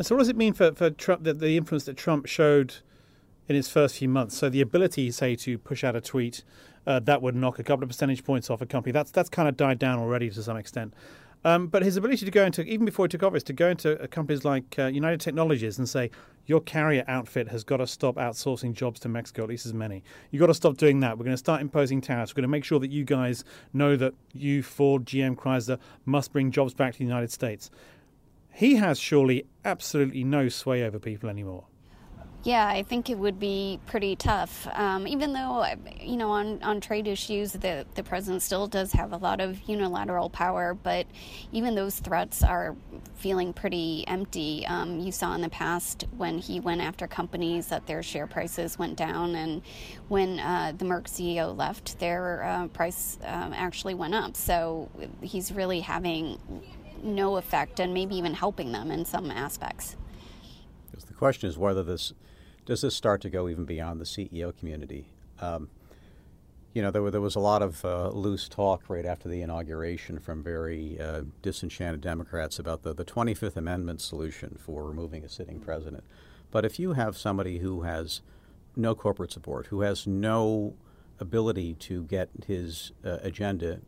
So, 0.00 0.14
what 0.14 0.20
does 0.20 0.28
it 0.28 0.36
mean 0.36 0.52
for, 0.52 0.72
for 0.72 0.90
Trump, 0.90 1.24
the, 1.24 1.34
the 1.34 1.56
influence 1.56 1.84
that 1.86 1.96
Trump 1.96 2.26
showed 2.26 2.76
in 3.48 3.56
his 3.56 3.68
first 3.68 3.96
few 3.96 4.08
months? 4.08 4.36
So, 4.36 4.48
the 4.48 4.60
ability, 4.60 5.10
say, 5.10 5.34
to 5.36 5.58
push 5.58 5.82
out 5.82 5.96
a 5.96 6.00
tweet 6.00 6.44
uh, 6.86 7.00
that 7.00 7.20
would 7.20 7.34
knock 7.34 7.58
a 7.58 7.64
couple 7.64 7.82
of 7.82 7.88
percentage 7.88 8.22
points 8.22 8.48
off 8.48 8.60
a 8.60 8.66
company, 8.66 8.92
that's, 8.92 9.10
that's 9.10 9.28
kind 9.28 9.48
of 9.48 9.56
died 9.56 9.80
down 9.80 9.98
already 9.98 10.30
to 10.30 10.42
some 10.42 10.56
extent. 10.56 10.94
Um, 11.44 11.66
but 11.66 11.82
his 11.82 11.96
ability 11.96 12.24
to 12.26 12.30
go 12.30 12.44
into, 12.44 12.62
even 12.62 12.84
before 12.84 13.06
he 13.06 13.08
took 13.08 13.24
office, 13.24 13.42
to 13.44 13.52
go 13.52 13.68
into 13.68 13.96
companies 14.08 14.44
like 14.44 14.78
uh, 14.78 14.86
United 14.86 15.20
Technologies 15.20 15.78
and 15.78 15.88
say, 15.88 16.10
your 16.46 16.60
carrier 16.60 17.04
outfit 17.08 17.48
has 17.48 17.62
got 17.62 17.76
to 17.78 17.86
stop 17.86 18.16
outsourcing 18.16 18.72
jobs 18.72 19.00
to 19.00 19.08
Mexico, 19.08 19.42
at 19.42 19.48
least 19.48 19.66
as 19.66 19.74
many. 19.74 20.02
You've 20.30 20.40
got 20.40 20.46
to 20.46 20.54
stop 20.54 20.76
doing 20.76 21.00
that. 21.00 21.18
We're 21.18 21.24
going 21.24 21.34
to 21.34 21.38
start 21.38 21.60
imposing 21.60 22.00
tariffs. 22.00 22.32
We're 22.32 22.36
going 22.36 22.48
to 22.48 22.48
make 22.48 22.64
sure 22.64 22.78
that 22.78 22.90
you 22.90 23.04
guys 23.04 23.44
know 23.72 23.96
that 23.96 24.14
you, 24.32 24.62
Ford, 24.62 25.04
GM, 25.04 25.36
Chrysler, 25.36 25.78
must 26.06 26.32
bring 26.32 26.50
jobs 26.50 26.72
back 26.72 26.92
to 26.94 26.98
the 26.98 27.04
United 27.04 27.30
States 27.30 27.70
he 28.58 28.74
has 28.74 28.98
surely 28.98 29.46
absolutely 29.64 30.24
no 30.24 30.48
sway 30.48 30.82
over 30.82 30.98
people 30.98 31.30
anymore. 31.30 31.64
Yeah, 32.42 32.66
I 32.66 32.82
think 32.82 33.08
it 33.08 33.16
would 33.16 33.38
be 33.38 33.78
pretty 33.86 34.16
tough. 34.16 34.66
Um, 34.72 35.06
even 35.06 35.32
though, 35.32 35.64
you 36.00 36.16
know, 36.16 36.30
on, 36.30 36.60
on 36.64 36.80
trade 36.80 37.06
issues, 37.06 37.52
the, 37.52 37.86
the 37.94 38.02
president 38.02 38.42
still 38.42 38.66
does 38.66 38.92
have 38.92 39.12
a 39.12 39.16
lot 39.16 39.40
of 39.40 39.60
unilateral 39.68 40.28
power, 40.28 40.74
but 40.74 41.06
even 41.52 41.76
those 41.76 42.00
threats 42.00 42.42
are 42.42 42.74
feeling 43.14 43.52
pretty 43.52 44.04
empty. 44.08 44.66
Um, 44.66 44.98
you 44.98 45.12
saw 45.12 45.34
in 45.36 45.40
the 45.40 45.48
past 45.48 46.06
when 46.16 46.38
he 46.38 46.58
went 46.58 46.80
after 46.80 47.06
companies 47.06 47.68
that 47.68 47.86
their 47.86 48.02
share 48.02 48.26
prices 48.26 48.76
went 48.76 48.96
down, 48.96 49.36
and 49.36 49.62
when 50.08 50.40
uh, 50.40 50.72
the 50.76 50.84
Merck 50.84 51.04
CEO 51.04 51.56
left, 51.56 52.00
their 52.00 52.42
uh, 52.42 52.68
price 52.68 53.18
um, 53.24 53.52
actually 53.52 53.94
went 53.94 54.14
up. 54.14 54.36
So 54.36 54.88
he's 55.22 55.52
really 55.52 55.80
having 55.80 56.40
no 57.04 57.36
effect 57.36 57.80
and 57.80 57.94
maybe 57.94 58.16
even 58.16 58.34
helping 58.34 58.72
them 58.72 58.90
in 58.90 59.04
some 59.04 59.30
aspects. 59.30 59.96
The 61.06 61.14
question 61.14 61.48
is 61.48 61.58
whether 61.58 61.82
this 61.82 62.12
does 62.66 62.82
this 62.82 62.94
start 62.94 63.22
to 63.22 63.30
go 63.30 63.48
even 63.48 63.64
beyond 63.64 63.98
the 64.00 64.04
CEO 64.04 64.56
community. 64.56 65.06
Um, 65.40 65.70
you 66.74 66.82
know, 66.82 66.90
there, 66.90 67.02
were, 67.02 67.10
there 67.10 67.20
was 67.20 67.34
a 67.34 67.40
lot 67.40 67.62
of 67.62 67.82
uh, 67.84 68.10
loose 68.10 68.48
talk 68.48 68.84
right 68.88 69.06
after 69.06 69.28
the 69.28 69.40
inauguration 69.40 70.18
from 70.18 70.42
very 70.42 71.00
uh, 71.00 71.22
disenchanted 71.40 72.02
Democrats 72.02 72.58
about 72.58 72.82
the, 72.82 72.92
the 72.92 73.06
25th 73.06 73.56
Amendment 73.56 74.02
solution 74.02 74.58
for 74.60 74.84
removing 74.84 75.24
a 75.24 75.28
sitting 75.28 75.60
president. 75.60 76.04
But 76.50 76.64
if 76.66 76.78
you 76.78 76.92
have 76.92 77.16
somebody 77.16 77.58
who 77.58 77.82
has 77.82 78.20
no 78.76 78.94
corporate 78.94 79.32
support, 79.32 79.68
who 79.68 79.80
has 79.80 80.06
no 80.06 80.74
ability 81.18 81.74
to 81.74 82.04
get 82.04 82.28
his 82.46 82.92
uh, 83.04 83.16
agenda 83.22 83.80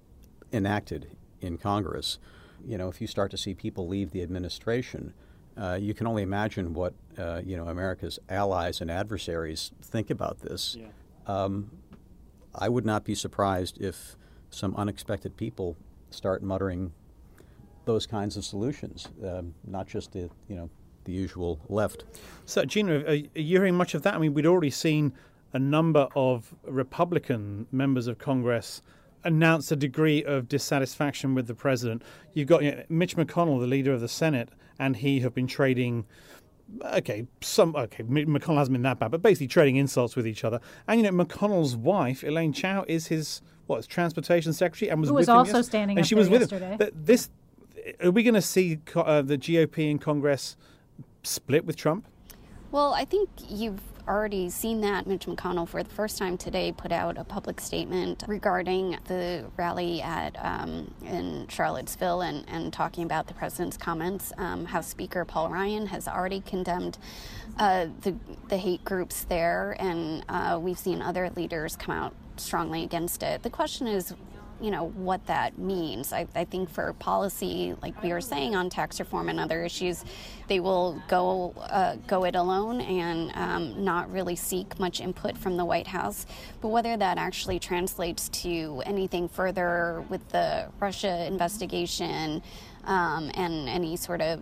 enacted 0.52 1.16
in 1.40 1.58
Congress, 1.58 2.18
you 2.66 2.78
know, 2.78 2.88
if 2.88 3.00
you 3.00 3.06
start 3.06 3.30
to 3.32 3.36
see 3.36 3.54
people 3.54 3.88
leave 3.88 4.10
the 4.10 4.22
administration, 4.22 5.14
uh, 5.56 5.78
you 5.80 5.94
can 5.94 6.06
only 6.06 6.22
imagine 6.22 6.74
what 6.74 6.94
uh, 7.18 7.40
you 7.44 7.56
know 7.56 7.68
America's 7.68 8.18
allies 8.28 8.80
and 8.80 8.90
adversaries 8.90 9.72
think 9.82 10.10
about 10.10 10.40
this. 10.40 10.76
Yeah. 10.78 10.86
Um, 11.26 11.70
I 12.54 12.68
would 12.68 12.86
not 12.86 13.04
be 13.04 13.14
surprised 13.14 13.80
if 13.80 14.16
some 14.50 14.74
unexpected 14.76 15.36
people 15.36 15.76
start 16.10 16.42
muttering 16.42 16.92
those 17.84 18.06
kinds 18.06 18.36
of 18.36 18.44
solutions, 18.44 19.08
um, 19.24 19.54
not 19.66 19.86
just 19.86 20.12
the 20.12 20.30
you 20.48 20.56
know 20.56 20.70
the 21.04 21.12
usual 21.12 21.60
left. 21.68 22.04
So, 22.44 22.64
Gina, 22.64 23.04
are 23.06 23.14
you 23.14 23.28
hearing 23.34 23.74
much 23.74 23.94
of 23.94 24.02
that? 24.02 24.14
I 24.14 24.18
mean, 24.18 24.34
we'd 24.34 24.46
already 24.46 24.70
seen 24.70 25.12
a 25.52 25.58
number 25.58 26.08
of 26.14 26.54
Republican 26.64 27.66
members 27.72 28.06
of 28.06 28.18
Congress 28.18 28.82
announce 29.24 29.70
a 29.70 29.76
degree 29.76 30.24
of 30.24 30.48
dissatisfaction 30.48 31.34
with 31.34 31.46
the 31.46 31.54
president. 31.54 32.02
You've 32.34 32.48
got 32.48 32.62
you 32.62 32.72
know, 32.72 32.82
Mitch 32.88 33.16
McConnell, 33.16 33.60
the 33.60 33.66
leader 33.66 33.92
of 33.92 34.00
the 34.00 34.08
Senate, 34.08 34.50
and 34.78 34.96
he 34.96 35.20
have 35.20 35.34
been 35.34 35.46
trading. 35.46 36.06
Okay, 36.84 37.26
some 37.40 37.74
okay. 37.74 38.04
McConnell 38.04 38.56
hasn't 38.56 38.74
been 38.74 38.82
that 38.82 38.98
bad, 38.98 39.10
but 39.10 39.22
basically 39.22 39.48
trading 39.48 39.76
insults 39.76 40.16
with 40.16 40.26
each 40.26 40.44
other. 40.44 40.60
And 40.86 41.00
you 41.00 41.10
know, 41.10 41.24
McConnell's 41.24 41.76
wife, 41.76 42.22
Elaine 42.22 42.52
Chao, 42.52 42.84
is 42.86 43.08
his 43.08 43.42
what 43.66 43.86
transportation 43.88 44.52
secretary, 44.52 44.90
and 44.90 45.00
was, 45.00 45.10
Who 45.10 45.14
was 45.14 45.26
with 45.26 45.36
also 45.36 45.58
him 45.58 45.62
standing. 45.62 45.98
And 45.98 46.06
she 46.06 46.14
was 46.14 46.28
with 46.28 46.42
yesterday. 46.42 46.76
him. 46.78 46.90
This 46.94 47.30
are 48.02 48.10
we 48.10 48.22
going 48.22 48.34
to 48.34 48.42
see 48.42 48.78
uh, 48.94 49.22
the 49.22 49.38
GOP 49.38 49.90
in 49.90 49.98
Congress 49.98 50.56
split 51.22 51.64
with 51.64 51.76
Trump? 51.76 52.06
Well, 52.70 52.94
I 52.94 53.04
think 53.04 53.28
you've 53.48 53.80
already 54.08 54.48
seen 54.50 54.80
that. 54.82 55.06
Mitch 55.06 55.26
McConnell, 55.26 55.68
for 55.68 55.82
the 55.82 55.90
first 55.90 56.18
time 56.18 56.36
today, 56.36 56.72
put 56.72 56.92
out 56.92 57.18
a 57.18 57.24
public 57.24 57.60
statement 57.60 58.24
regarding 58.26 58.98
the 59.06 59.44
rally 59.56 60.02
at 60.02 60.36
um, 60.44 60.92
in 61.04 61.46
Charlottesville 61.48 62.22
and, 62.22 62.44
and 62.48 62.72
talking 62.72 63.04
about 63.04 63.26
the 63.26 63.34
president's 63.34 63.76
comments. 63.76 64.32
Um, 64.38 64.64
House 64.66 64.88
Speaker 64.88 65.24
Paul 65.24 65.50
Ryan 65.50 65.86
has 65.86 66.08
already 66.08 66.40
condemned 66.40 66.98
uh, 67.58 67.86
the 68.02 68.14
the 68.48 68.56
hate 68.56 68.84
groups 68.84 69.24
there, 69.24 69.76
and 69.78 70.24
uh, 70.28 70.58
we've 70.60 70.78
seen 70.78 71.02
other 71.02 71.30
leaders 71.36 71.76
come 71.76 71.94
out 71.94 72.14
strongly 72.36 72.82
against 72.82 73.22
it. 73.22 73.42
The 73.42 73.50
question 73.50 73.86
is 73.86 74.14
you 74.60 74.70
know 74.70 74.88
what 74.88 75.24
that 75.26 75.58
means. 75.58 76.12
I, 76.12 76.26
I, 76.34 76.44
think 76.44 76.68
for 76.68 76.92
policy, 76.94 77.74
like 77.82 78.00
we 78.02 78.12
were 78.12 78.20
saying 78.20 78.54
on 78.54 78.68
tax 78.68 79.00
reform 79.00 79.28
and 79.28 79.40
other 79.40 79.64
issues, 79.64 80.04
they 80.48 80.60
will 80.60 81.02
go 81.08 81.54
uh, 81.56 81.96
go 82.06 82.24
it 82.24 82.34
alone 82.34 82.80
and 82.80 83.32
um, 83.34 83.84
not 83.84 84.12
really 84.12 84.36
seek 84.36 84.78
much 84.78 85.00
input 85.00 85.36
from 85.38 85.56
the 85.56 85.64
White 85.64 85.86
House. 85.86 86.26
But 86.60 86.68
whether 86.68 86.96
that 86.96 87.18
actually 87.18 87.58
translates 87.58 88.28
to 88.28 88.82
anything 88.84 89.28
further 89.28 90.04
with 90.08 90.28
the 90.28 90.68
Russia 90.78 91.26
investigation. 91.26 92.42
Um, 92.82 93.30
and 93.34 93.68
any 93.68 93.94
sort 93.96 94.22
of 94.22 94.40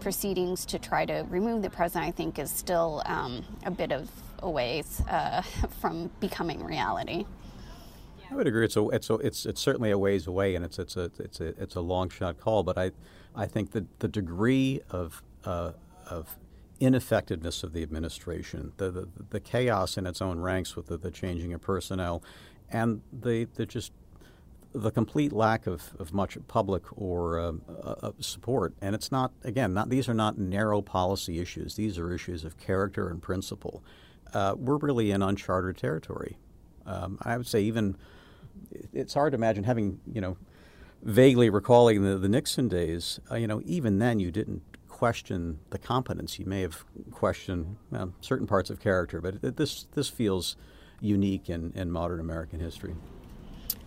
proceedings 0.00 0.66
to 0.66 0.78
try 0.78 1.06
to 1.06 1.24
remove 1.30 1.62
the 1.62 1.70
president, 1.70 2.06
I 2.06 2.10
think, 2.10 2.38
is 2.38 2.50
still 2.50 3.02
um, 3.06 3.42
a 3.64 3.70
bit 3.70 3.92
of 3.92 4.10
a 4.40 4.50
ways 4.50 5.00
uh, 5.08 5.40
from 5.80 6.10
becoming 6.20 6.62
reality. 6.62 7.24
I 8.30 8.34
would 8.34 8.46
agree. 8.46 8.64
It's 8.64 8.76
a, 8.76 8.88
it's 8.88 9.10
a, 9.10 9.14
it's 9.14 9.46
it's 9.46 9.60
certainly 9.60 9.90
a 9.90 9.98
ways 9.98 10.26
away, 10.26 10.54
and 10.54 10.64
it's 10.64 10.78
it's 10.78 10.96
a 10.96 11.10
it's 11.18 11.40
a 11.40 11.46
it's 11.60 11.76
a 11.76 11.80
long 11.80 12.10
shot 12.10 12.38
call. 12.38 12.62
But 12.62 12.76
I 12.76 12.92
I 13.34 13.46
think 13.46 13.72
that 13.72 14.00
the 14.00 14.08
degree 14.08 14.80
of 14.90 15.22
uh, 15.44 15.72
of 16.06 16.36
ineffectiveness 16.80 17.64
of 17.64 17.72
the 17.72 17.82
administration, 17.82 18.72
the, 18.76 18.90
the, 18.90 19.08
the 19.30 19.40
chaos 19.40 19.96
in 19.96 20.06
its 20.06 20.22
own 20.22 20.38
ranks 20.38 20.76
with 20.76 20.86
the, 20.86 20.96
the 20.96 21.10
changing 21.10 21.52
of 21.52 21.60
personnel, 21.60 22.22
and 22.70 23.00
the 23.12 23.46
the 23.54 23.66
just 23.66 23.92
the 24.72 24.90
complete 24.90 25.32
lack 25.32 25.66
of, 25.66 25.94
of 25.98 26.12
much 26.12 26.36
public 26.46 26.82
or 26.94 27.40
uh, 27.40 27.52
uh, 27.82 28.12
support. 28.20 28.74
And 28.82 28.94
it's 28.94 29.10
not 29.10 29.32
again 29.42 29.72
not 29.72 29.88
these 29.88 30.08
are 30.08 30.14
not 30.14 30.38
narrow 30.38 30.82
policy 30.82 31.38
issues. 31.40 31.76
These 31.76 31.98
are 31.98 32.12
issues 32.12 32.44
of 32.44 32.58
character 32.58 33.08
and 33.08 33.22
principle. 33.22 33.82
Uh, 34.34 34.54
we're 34.58 34.76
really 34.76 35.10
in 35.10 35.22
uncharted 35.22 35.78
territory. 35.78 36.36
Um, 36.84 37.18
I 37.22 37.36
would 37.38 37.46
say 37.46 37.62
even 37.62 37.96
it's 38.92 39.14
hard 39.14 39.32
to 39.32 39.36
imagine 39.36 39.64
having 39.64 40.00
you 40.12 40.20
know 40.20 40.36
vaguely 41.02 41.48
recalling 41.48 42.02
the, 42.02 42.18
the 42.18 42.28
Nixon 42.28 42.68
days. 42.68 43.20
Uh, 43.30 43.36
you 43.36 43.46
know, 43.46 43.62
even 43.64 43.98
then 43.98 44.18
you 44.18 44.30
didn't 44.30 44.62
question 44.88 45.60
the 45.70 45.78
competence. 45.78 46.38
You 46.38 46.46
may 46.46 46.62
have 46.62 46.84
questioned 47.12 47.76
well, 47.90 48.12
certain 48.20 48.46
parts 48.46 48.70
of 48.70 48.80
character, 48.80 49.20
but 49.20 49.56
this 49.56 49.86
this 49.94 50.08
feels 50.08 50.56
unique 51.00 51.48
in, 51.48 51.72
in 51.76 51.90
modern 51.90 52.20
American 52.20 52.58
history. 52.58 52.94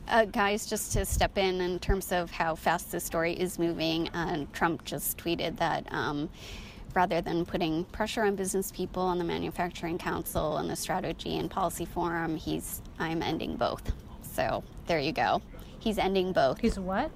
Uh, 0.07 0.25
guys, 0.25 0.65
just 0.65 0.93
to 0.93 1.05
step 1.05 1.37
in 1.37 1.61
in 1.61 1.79
terms 1.79 2.11
of 2.11 2.31
how 2.31 2.55
fast 2.55 2.91
this 2.91 3.03
story 3.03 3.33
is 3.33 3.59
moving, 3.59 4.09
uh, 4.09 4.45
Trump 4.53 4.83
just 4.85 5.17
tweeted 5.17 5.57
that. 5.57 5.91
Um, 5.91 6.29
rather 6.93 7.21
than 7.21 7.45
putting 7.45 7.85
pressure 7.85 8.23
on 8.23 8.35
business 8.35 8.71
people 8.71 9.03
on 9.03 9.17
the 9.17 9.23
manufacturing 9.23 9.97
council 9.97 10.57
and 10.57 10.69
the 10.69 10.75
strategy 10.75 11.37
and 11.37 11.49
policy 11.49 11.85
forum 11.85 12.35
he's 12.35 12.81
i'm 12.99 13.23
ending 13.23 13.55
both 13.55 13.93
so 14.33 14.63
there 14.87 14.99
you 14.99 15.11
go. 15.11 15.41
He's 15.79 15.97
ending 15.97 16.31
both. 16.33 16.59
He's 16.59 16.77
what? 16.77 17.11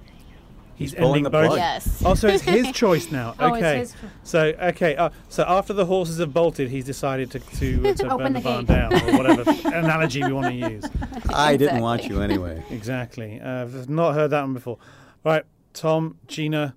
He's, 0.74 0.92
He's 0.92 1.00
ending 1.00 1.22
the 1.22 1.30
both. 1.30 1.56
Yes. 1.56 2.02
Oh, 2.04 2.14
so 2.14 2.28
it's 2.28 2.42
his 2.42 2.70
choice 2.72 3.10
now. 3.10 3.34
Oh, 3.38 3.54
okay. 3.54 3.80
it's 3.80 3.92
his 3.92 4.00
cho- 4.00 4.08
so 4.24 4.40
okay. 4.60 4.94
Uh, 4.96 5.08
so 5.28 5.44
after 5.48 5.72
the 5.72 5.86
horses 5.86 6.18
have 6.18 6.34
bolted, 6.34 6.68
he's 6.68 6.84
decided 6.84 7.30
to 7.30 7.38
to, 7.38 7.88
uh, 7.88 7.94
to 7.94 8.10
Open 8.10 8.18
burn 8.18 8.32
the, 8.34 8.40
the 8.40 8.44
barn 8.44 8.64
down, 8.66 8.92
or 8.92 9.16
whatever 9.16 9.44
analogy 9.68 10.22
we 10.22 10.32
want 10.32 10.46
to 10.48 10.70
use. 10.70 10.84
I 11.32 11.56
didn't 11.56 11.80
want 11.80 12.04
you 12.04 12.20
anyway. 12.20 12.62
Exactly. 12.70 13.40
Uh, 13.40 13.62
I've 13.62 13.88
not 13.88 14.12
heard 14.14 14.30
that 14.32 14.42
one 14.42 14.52
before. 14.52 14.78
Right, 15.24 15.44
Tom, 15.72 16.18
Gina, 16.26 16.74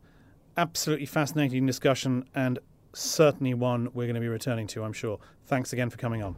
absolutely 0.58 1.06
fascinating 1.06 1.66
discussion 1.66 2.26
and 2.34 2.60
certainly 2.94 3.54
one 3.54 3.90
we're 3.94 4.06
going 4.06 4.16
to 4.16 4.22
be 4.22 4.28
returning 4.28 4.68
to, 4.68 4.84
I'm 4.84 4.94
sure. 4.94 5.20
Thanks 5.46 5.74
again 5.74 5.90
for 5.90 5.98
coming 5.98 6.24
on. 6.24 6.36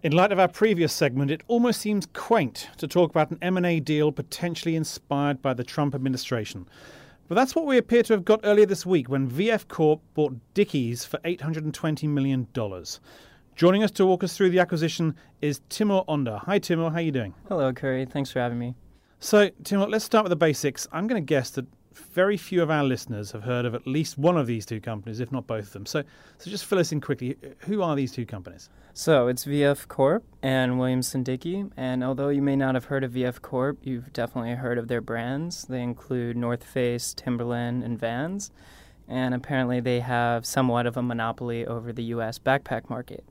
In 0.00 0.12
light 0.12 0.30
of 0.30 0.38
our 0.38 0.46
previous 0.46 0.92
segment, 0.92 1.32
it 1.32 1.42
almost 1.48 1.80
seems 1.80 2.06
quaint 2.06 2.68
to 2.76 2.86
talk 2.86 3.10
about 3.10 3.32
an 3.32 3.38
M&A 3.42 3.80
deal 3.80 4.12
potentially 4.12 4.76
inspired 4.76 5.42
by 5.42 5.54
the 5.54 5.64
Trump 5.64 5.92
administration. 5.92 6.68
But 7.26 7.34
that's 7.34 7.56
what 7.56 7.66
we 7.66 7.78
appear 7.78 8.04
to 8.04 8.12
have 8.12 8.24
got 8.24 8.38
earlier 8.44 8.64
this 8.64 8.86
week 8.86 9.08
when 9.08 9.28
VF 9.28 9.66
Corp 9.66 10.00
bought 10.14 10.36
Dickies 10.54 11.04
for 11.04 11.18
$820 11.24 12.08
million. 12.08 12.46
Joining 13.56 13.82
us 13.82 13.90
to 13.90 14.06
walk 14.06 14.22
us 14.22 14.36
through 14.36 14.50
the 14.50 14.60
acquisition 14.60 15.16
is 15.42 15.62
Timur 15.68 16.04
Onda. 16.08 16.44
Hi, 16.44 16.60
Timur. 16.60 16.90
How 16.90 16.98
are 16.98 17.00
you 17.00 17.10
doing? 17.10 17.34
Hello, 17.48 17.72
Currie. 17.72 18.06
Thanks 18.06 18.30
for 18.30 18.38
having 18.38 18.60
me. 18.60 18.76
So, 19.18 19.50
Timur, 19.64 19.88
let's 19.88 20.04
start 20.04 20.22
with 20.22 20.30
the 20.30 20.36
basics. 20.36 20.86
I'm 20.92 21.08
going 21.08 21.20
to 21.20 21.26
guess 21.26 21.50
that 21.50 21.66
very 22.12 22.36
few 22.36 22.62
of 22.62 22.70
our 22.70 22.84
listeners 22.84 23.32
have 23.32 23.42
heard 23.42 23.64
of 23.64 23.74
at 23.74 23.86
least 23.86 24.18
one 24.18 24.36
of 24.36 24.46
these 24.46 24.66
two 24.66 24.80
companies, 24.80 25.20
if 25.20 25.30
not 25.30 25.46
both 25.46 25.66
of 25.66 25.72
them. 25.72 25.86
So, 25.86 26.02
so 26.38 26.50
just 26.50 26.64
fill 26.64 26.78
us 26.78 26.92
in 26.92 27.00
quickly. 27.00 27.36
Who 27.60 27.82
are 27.82 27.94
these 27.94 28.12
two 28.12 28.26
companies? 28.26 28.70
So 28.94 29.28
it's 29.28 29.44
VF 29.44 29.86
Corp 29.88 30.24
and 30.42 30.78
Williamson 30.78 31.22
Dickie. 31.22 31.66
And 31.76 32.02
although 32.02 32.30
you 32.30 32.42
may 32.42 32.56
not 32.56 32.74
have 32.74 32.86
heard 32.86 33.04
of 33.04 33.12
VF 33.12 33.40
Corp, 33.42 33.78
you've 33.82 34.12
definitely 34.12 34.54
heard 34.54 34.78
of 34.78 34.88
their 34.88 35.00
brands. 35.00 35.64
They 35.64 35.82
include 35.82 36.36
North 36.36 36.64
Face, 36.64 37.14
Timberland, 37.14 37.84
and 37.84 37.98
Vans. 37.98 38.50
And 39.06 39.34
apparently, 39.34 39.80
they 39.80 40.00
have 40.00 40.44
somewhat 40.44 40.86
of 40.86 40.96
a 40.96 41.02
monopoly 41.02 41.66
over 41.66 41.92
the 41.92 42.02
U.S. 42.04 42.38
backpack 42.38 42.90
market. 42.90 43.24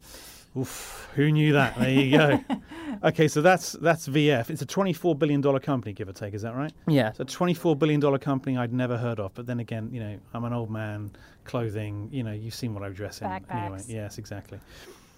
Oof, 0.58 1.10
who 1.16 1.32
knew 1.32 1.54
that? 1.54 1.78
There 1.78 1.90
you 1.90 2.18
go. 2.18 2.40
okay, 3.04 3.28
so 3.28 3.42
that's 3.42 3.74
that's 3.74 4.08
VF. 4.08 4.50
It's 4.50 4.62
a 4.62 4.66
twenty-four 4.66 5.16
billion 5.16 5.42
dollar 5.42 5.60
company, 5.60 5.94
give 5.94 6.10
or 6.10 6.14
take. 6.14 6.34
Is 6.34 6.42
that 6.42 6.56
right? 6.56 6.74
Yeah. 6.88 7.10
It's 7.10 7.20
a 7.20 7.26
twenty-four 7.26 7.76
billion 7.76 8.00
dollar 8.00 8.18
company 8.18 8.58
I'd 8.58 8.74
never 8.74 8.98
heard 8.98 9.20
of. 9.20 9.34
But 9.34 9.46
then 9.46 9.60
again, 9.60 9.90
you 9.92 10.00
know, 10.00 10.18
I'm 10.34 10.44
an 10.46 10.54
old 10.54 10.72
man. 10.72 11.12
Clothing, 11.44 12.10
you 12.12 12.24
know, 12.24 12.34
you've 12.34 12.54
seen 12.54 12.74
what 12.74 12.84
I 12.84 12.90
dress 12.90 13.22
in. 13.22 13.28
Backpacks. 13.28 13.56
Anyway, 13.56 13.82
yes, 13.88 14.18
exactly. 14.18 14.60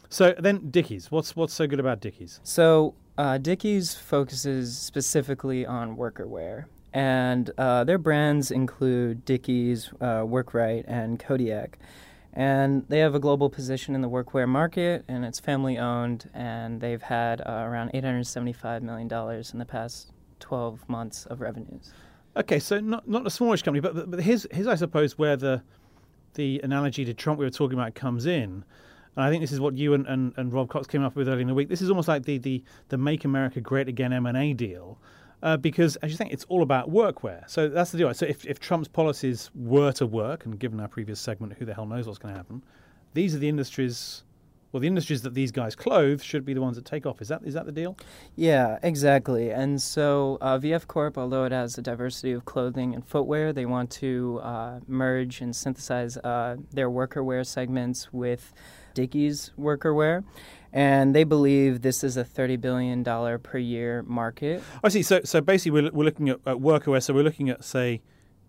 So 0.09 0.35
then 0.37 0.69
Dickies. 0.69 1.09
What's 1.09 1.35
what's 1.35 1.53
so 1.53 1.65
good 1.65 1.79
about 1.79 2.01
Dickies? 2.01 2.39
So 2.43 2.93
uh, 3.17 3.37
Dickies 3.37 3.95
focuses 3.95 4.77
specifically 4.77 5.65
on 5.65 5.95
worker 5.95 6.27
wear. 6.27 6.67
And 6.93 7.51
uh, 7.57 7.83
their 7.83 7.97
brands 7.99 8.49
include 8.49 9.25
Dickies, 9.25 9.91
uh, 10.01 10.21
Workrite, 10.21 10.85
and 10.87 11.19
Kodiak. 11.19 11.77
And 12.33 12.85
they 12.89 12.99
have 12.99 13.15
a 13.15 13.19
global 13.19 13.49
position 13.49 13.95
in 13.95 14.01
the 14.01 14.09
workwear 14.09 14.47
market, 14.47 15.03
and 15.07 15.25
it's 15.25 15.39
family 15.39 15.77
owned, 15.77 16.29
and 16.33 16.79
they've 16.79 17.01
had 17.01 17.41
uh, 17.41 17.63
around 17.65 17.91
$875 17.93 18.81
million 18.83 19.11
in 19.51 19.59
the 19.59 19.65
past 19.65 20.11
12 20.39 20.87
months 20.87 21.25
of 21.25 21.41
revenues. 21.41 21.91
Okay, 22.37 22.59
so 22.59 22.79
not 22.79 23.07
not 23.07 23.25
a 23.25 23.29
smallish 23.29 23.63
company, 23.63 23.81
but 23.81 24.09
but 24.09 24.21
here's 24.21 24.45
here's 24.51 24.67
I 24.67 24.75
suppose 24.75 25.17
where 25.17 25.35
the 25.35 25.63
the 26.35 26.61
analogy 26.63 27.03
to 27.05 27.13
Trump 27.13 27.39
we 27.39 27.45
were 27.45 27.51
talking 27.51 27.77
about 27.77 27.95
comes 27.95 28.25
in. 28.25 28.63
And 29.15 29.25
I 29.25 29.29
think 29.29 29.41
this 29.41 29.51
is 29.51 29.59
what 29.59 29.77
you 29.77 29.93
and, 29.93 30.05
and, 30.07 30.33
and 30.37 30.53
Rob 30.53 30.69
Cox 30.69 30.87
came 30.87 31.03
up 31.03 31.15
with 31.15 31.27
earlier 31.27 31.41
in 31.41 31.47
the 31.47 31.53
week. 31.53 31.67
This 31.67 31.81
is 31.81 31.89
almost 31.89 32.07
like 32.07 32.23
the, 32.23 32.37
the, 32.37 32.63
the 32.89 32.97
Make 32.97 33.25
America 33.25 33.59
Great 33.59 33.87
Again 33.87 34.13
M&A 34.13 34.53
deal. 34.53 34.99
Uh, 35.41 35.55
because, 35.57 35.95
as 35.97 36.11
you 36.11 36.17
think, 36.17 36.33
it's 36.33 36.45
all 36.49 36.61
about 36.61 36.91
workwear. 36.91 37.49
So 37.49 37.69
that's 37.69 37.91
the 37.91 37.97
deal. 37.97 38.13
So 38.13 38.25
if, 38.25 38.45
if 38.45 38.59
Trump's 38.59 38.89
policies 38.89 39.49
were 39.55 39.91
to 39.93 40.05
work, 40.05 40.45
and 40.45 40.59
given 40.59 40.79
our 40.79 40.87
previous 40.87 41.19
segment, 41.19 41.53
who 41.53 41.65
the 41.65 41.73
hell 41.73 41.85
knows 41.85 42.07
what's 42.07 42.19
going 42.19 42.33
to 42.33 42.37
happen, 42.37 42.61
these 43.13 43.33
are 43.33 43.39
the 43.39 43.47
industries, 43.47 44.23
well, 44.71 44.81
the 44.81 44.87
industries 44.87 45.21
that 45.21 45.33
these 45.33 45.51
guys 45.51 45.75
clothe 45.75 46.21
should 46.21 46.45
be 46.45 46.53
the 46.53 46.61
ones 46.61 46.75
that 46.75 46.85
take 46.85 47.05
off. 47.05 47.21
Is 47.21 47.29
that 47.29 47.41
is 47.43 47.53
that 47.53 47.65
the 47.65 47.71
deal? 47.71 47.97
Yeah, 48.35 48.77
exactly. 48.83 49.49
And 49.49 49.81
so 49.81 50.37
uh, 50.41 50.59
VF 50.59 50.87
Corp, 50.87 51.17
although 51.17 51.45
it 51.45 51.51
has 51.51 51.77
a 51.77 51.81
diversity 51.81 52.33
of 52.33 52.45
clothing 52.45 52.93
and 52.93 53.05
footwear, 53.05 53.53
they 53.53 53.65
want 53.65 53.89
to 53.91 54.39
uh, 54.43 54.79
merge 54.87 55.41
and 55.41 55.55
synthesize 55.55 56.17
uh, 56.17 56.57
their 56.71 56.89
worker 56.89 57.23
wear 57.23 57.43
segments 57.43 58.11
with 58.11 58.53
Dickies 58.93 59.51
worker 59.55 59.93
wear. 59.93 60.23
And 60.71 61.15
they 61.15 61.23
believe 61.23 61.81
this 61.81 62.03
is 62.03 62.15
a 62.17 62.23
$30 62.23 62.61
billion 62.61 63.03
per 63.03 63.57
year 63.57 64.03
market. 64.03 64.63
I 64.83 64.89
see. 64.89 65.01
So, 65.01 65.21
so 65.23 65.41
basically, 65.41 65.81
we're, 65.81 65.91
we're 65.91 66.05
looking 66.05 66.29
at, 66.29 66.39
at 66.45 66.57
workwear. 66.57 67.01
So 67.01 67.13
we're 67.13 67.23
looking 67.23 67.49
at, 67.49 67.63
say, 67.63 68.01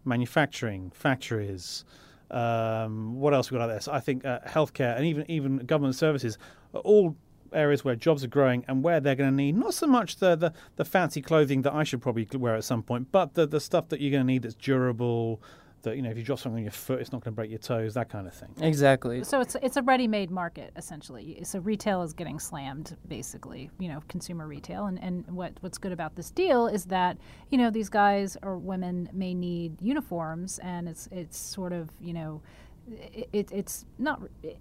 manufacturing, 0.05 0.93
factories. 0.95 1.85
Um, 2.31 3.17
what 3.17 3.35
else 3.35 3.51
we 3.51 3.57
got 3.57 3.65
out 3.65 3.69
there? 3.69 3.81
So 3.81 3.93
I 3.93 4.01
think 4.01 4.25
uh, 4.25 4.41
healthcare 4.47 4.97
and 4.97 5.05
even 5.05 5.29
even 5.29 5.59
government 5.59 5.97
services 5.97 6.39
are 6.75 6.81
all 6.83 7.17
areas 7.53 7.85
where 7.85 7.97
jobs 7.97 8.23
are 8.23 8.29
growing 8.29 8.65
and 8.69 8.83
where 8.83 9.01
they're 9.01 9.17
going 9.17 9.31
to 9.31 9.35
need 9.35 9.57
not 9.57 9.75
so 9.75 9.87
much 9.87 10.17
the, 10.17 10.37
the, 10.37 10.53
the 10.77 10.85
fancy 10.85 11.21
clothing 11.21 11.63
that 11.63 11.73
I 11.73 11.83
should 11.83 12.01
probably 12.01 12.29
wear 12.33 12.55
at 12.55 12.63
some 12.63 12.83
point, 12.83 13.11
but 13.11 13.35
the, 13.35 13.47
the 13.47 13.59
stuff 13.59 13.89
that 13.89 14.01
you're 14.01 14.13
going 14.13 14.23
to 14.23 14.33
need 14.33 14.43
that's 14.43 14.55
durable, 14.55 15.43
that 15.83 15.97
you 15.97 16.03
know 16.03 16.11
if 16.11 16.17
you 16.17 16.23
drop 16.23 16.39
something 16.39 16.59
on 16.59 16.63
your 16.63 16.73
foot 16.73 17.01
it's 17.01 17.13
not 17.13 17.23
going 17.23 17.33
to 17.33 17.37
break 17.37 17.51
your 17.51 17.59
toes 17.59 17.95
that 17.95 18.09
kind 18.09 18.27
of 18.27 18.35
thing 18.35 18.51
Exactly. 18.61 19.25
So 19.25 19.41
it's 19.41 19.57
it's 19.63 19.77
a 19.77 19.83
ready-made 19.83 20.31
market 20.31 20.73
essentially. 20.77 21.41
So 21.45 21.59
retail 21.61 22.03
is 22.03 22.13
getting 22.13 22.39
slammed, 22.39 22.97
basically. 23.09 23.71
You 23.79 23.89
know, 23.89 24.03
consumer 24.09 24.47
retail. 24.47 24.87
And 24.87 25.03
and 25.03 25.27
what 25.29 25.53
what's 25.61 25.79
good 25.79 25.93
about 25.93 26.15
this 26.17 26.31
deal 26.31 26.67
is 26.67 26.85
that 26.87 27.19
you 27.51 27.59
know 27.59 27.71
these 27.71 27.89
guys 27.89 28.37
or 28.43 28.59
women 28.59 29.09
may 29.13 29.35
need 29.35 29.81
uniforms, 29.81 30.59
and 30.61 30.89
it's 30.89 31.09
it's 31.11 31.39
sort 31.39 31.73
of 31.73 31.91
you 32.01 32.13
know, 32.13 32.43
it, 32.91 33.29
it 33.33 33.49
it's 33.53 33.87
not. 33.99 34.23
It, 34.43 34.59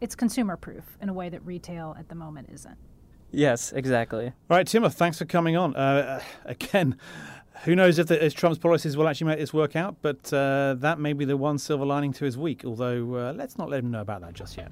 it's 0.00 0.14
consumer 0.14 0.56
proof 0.56 0.96
in 1.02 1.08
a 1.08 1.12
way 1.12 1.28
that 1.28 1.44
retail 1.44 1.96
at 1.98 2.08
the 2.08 2.14
moment 2.14 2.48
isn't. 2.52 2.78
Yes, 3.32 3.72
exactly. 3.72 4.26
all 4.26 4.56
right 4.56 4.66
timur 4.66 4.88
thanks 4.88 5.18
for 5.18 5.24
coming 5.26 5.56
on 5.56 5.74
uh, 5.76 6.22
again 6.44 6.96
who 7.64 7.74
knows 7.74 7.98
if, 7.98 8.06
the, 8.06 8.24
if 8.24 8.34
trump's 8.34 8.58
policies 8.58 8.96
will 8.96 9.08
actually 9.08 9.26
make 9.26 9.38
this 9.38 9.52
work 9.52 9.76
out 9.76 9.96
but 10.02 10.32
uh, 10.32 10.74
that 10.78 10.98
may 10.98 11.12
be 11.12 11.24
the 11.24 11.36
one 11.36 11.58
silver 11.58 11.84
lining 11.84 12.12
to 12.12 12.24
his 12.24 12.36
week 12.36 12.64
although 12.64 13.14
uh, 13.14 13.32
let's 13.34 13.58
not 13.58 13.68
let 13.68 13.82
him 13.82 13.90
know 13.90 14.00
about 14.00 14.20
that 14.20 14.34
just 14.34 14.56
yet 14.56 14.70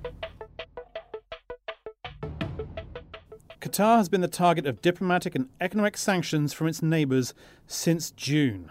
Qatar 3.61 3.97
has 3.97 4.09
been 4.09 4.21
the 4.21 4.29
target 4.29 4.65
of 4.65 4.81
diplomatic 4.81 5.35
and 5.35 5.49
economic 5.61 5.97
sanctions 5.97 6.53
from 6.53 6.69
its 6.69 6.83
neighbours 6.83 7.35
since 7.67 8.13
June. 8.13 8.71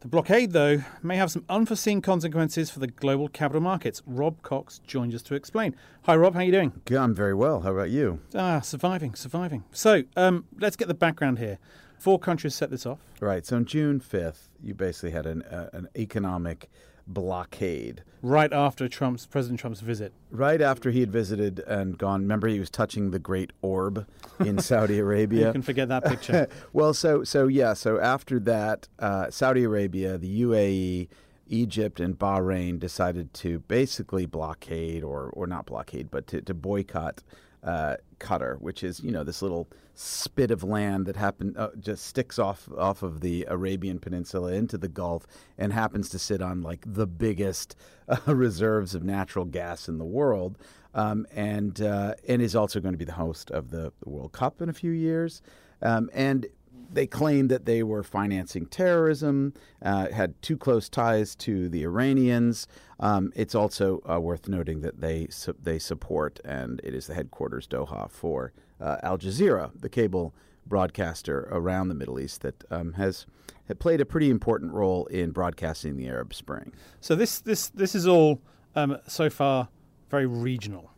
The 0.00 0.08
blockade, 0.08 0.52
though, 0.52 0.82
may 1.02 1.16
have 1.16 1.30
some 1.30 1.44
unforeseen 1.48 2.00
consequences 2.00 2.70
for 2.70 2.80
the 2.80 2.86
global 2.86 3.28
capital 3.28 3.60
markets. 3.60 4.02
Rob 4.06 4.42
Cox 4.42 4.80
joins 4.86 5.14
us 5.14 5.22
to 5.24 5.34
explain. 5.34 5.76
Hi, 6.04 6.16
Rob. 6.16 6.34
How 6.34 6.40
are 6.40 6.44
you 6.44 6.50
doing? 6.50 6.72
Good, 6.86 6.96
I'm 6.96 7.14
very 7.14 7.34
well. 7.34 7.60
How 7.60 7.72
about 7.72 7.90
you? 7.90 8.20
Ah, 8.34 8.60
surviving, 8.60 9.14
surviving. 9.14 9.64
So, 9.70 10.02
um, 10.16 10.46
let's 10.58 10.76
get 10.76 10.88
the 10.88 10.94
background 10.94 11.38
here. 11.38 11.58
Four 12.02 12.18
countries 12.18 12.56
set 12.56 12.68
this 12.68 12.84
off. 12.84 12.98
Right. 13.20 13.46
So 13.46 13.54
on 13.54 13.64
June 13.64 14.00
5th, 14.00 14.48
you 14.60 14.74
basically 14.74 15.12
had 15.12 15.24
an, 15.24 15.42
uh, 15.42 15.70
an 15.72 15.88
economic 15.96 16.68
blockade. 17.06 18.02
right 18.22 18.52
after 18.52 18.88
Trump's 18.88 19.24
President 19.24 19.60
Trump's 19.60 19.78
visit. 19.78 20.12
Right 20.32 20.60
after 20.60 20.90
he 20.90 20.98
had 20.98 21.12
visited 21.12 21.60
and 21.60 21.96
gone, 21.96 22.22
remember 22.22 22.48
he 22.48 22.58
was 22.58 22.70
touching 22.70 23.12
the 23.12 23.20
Great 23.20 23.52
Orb 23.62 24.04
in 24.40 24.58
Saudi 24.70 24.98
Arabia. 24.98 25.46
You 25.46 25.52
can 25.52 25.62
forget 25.62 25.88
that 25.90 26.04
picture. 26.04 26.48
well, 26.72 26.92
so 26.92 27.22
so 27.22 27.46
yeah, 27.46 27.72
so 27.72 28.00
after 28.00 28.40
that, 28.40 28.88
uh, 28.98 29.30
Saudi 29.30 29.62
Arabia, 29.62 30.18
the 30.18 30.42
UAE, 30.42 31.06
Egypt, 31.46 32.00
and 32.00 32.18
Bahrain 32.18 32.80
decided 32.80 33.32
to 33.34 33.60
basically 33.60 34.26
blockade, 34.26 35.04
or 35.04 35.30
or 35.34 35.46
not 35.46 35.66
blockade, 35.66 36.10
but 36.10 36.26
to, 36.26 36.40
to 36.40 36.52
boycott 36.52 37.22
uh, 37.62 37.94
Qatar, 38.18 38.60
which 38.60 38.82
is 38.82 38.98
you 38.98 39.12
know 39.12 39.22
this 39.22 39.40
little 39.40 39.68
spit 39.94 40.50
of 40.50 40.62
land 40.62 41.06
that 41.06 41.16
happen 41.16 41.54
uh, 41.56 41.68
just 41.78 42.06
sticks 42.06 42.38
off 42.38 42.68
off 42.76 43.02
of 43.02 43.20
the 43.20 43.46
Arabian 43.48 43.98
Peninsula 43.98 44.52
into 44.52 44.78
the 44.78 44.88
Gulf 44.88 45.26
and 45.58 45.72
happens 45.72 46.08
to 46.10 46.18
sit 46.18 46.40
on 46.40 46.62
like 46.62 46.84
the 46.86 47.06
biggest 47.06 47.76
uh, 48.08 48.16
reserves 48.26 48.94
of 48.94 49.04
natural 49.04 49.44
gas 49.44 49.88
in 49.88 49.98
the 49.98 50.04
world, 50.04 50.58
um, 50.94 51.26
and 51.34 51.80
uh, 51.80 52.14
and 52.26 52.40
is 52.40 52.56
also 52.56 52.80
going 52.80 52.94
to 52.94 52.98
be 52.98 53.04
the 53.04 53.12
host 53.12 53.50
of 53.50 53.70
the, 53.70 53.92
the 54.02 54.08
World 54.08 54.32
Cup 54.32 54.62
in 54.62 54.68
a 54.68 54.74
few 54.74 54.92
years, 54.92 55.42
um, 55.82 56.10
and 56.14 56.46
they 56.92 57.06
claimed 57.06 57.50
that 57.50 57.64
they 57.64 57.82
were 57.82 58.02
financing 58.02 58.66
terrorism, 58.66 59.54
uh, 59.80 60.10
had 60.10 60.40
too 60.42 60.56
close 60.56 60.88
ties 60.88 61.34
to 61.36 61.68
the 61.68 61.84
Iranians. 61.84 62.66
Um, 63.00 63.32
it's 63.34 63.54
also 63.54 64.02
uh, 64.08 64.20
worth 64.20 64.46
noting 64.46 64.82
that 64.82 65.00
they 65.00 65.26
su- 65.30 65.56
they 65.60 65.78
support, 65.78 66.40
and 66.44 66.80
it 66.84 66.94
is 66.94 67.06
the 67.06 67.14
headquarters 67.14 67.66
Doha 67.66 68.10
for 68.10 68.52
uh, 68.82 68.96
Al 69.02 69.18
Jazeera, 69.18 69.70
the 69.80 69.88
cable 69.88 70.34
broadcaster 70.66 71.48
around 71.50 71.88
the 71.88 71.94
Middle 71.94 72.18
East 72.20 72.42
that 72.42 72.64
um, 72.70 72.94
has 72.94 73.26
had 73.68 73.78
played 73.78 74.00
a 74.00 74.04
pretty 74.04 74.30
important 74.30 74.72
role 74.72 75.06
in 75.06 75.30
broadcasting 75.30 75.96
the 75.96 76.08
Arab 76.08 76.34
Spring. 76.34 76.72
So 77.00 77.14
this 77.14 77.40
this 77.40 77.68
this 77.68 77.94
is 77.94 78.06
all 78.06 78.40
um, 78.74 78.98
so 79.06 79.30
far 79.30 79.68
very 80.10 80.26
regional, 80.26 80.90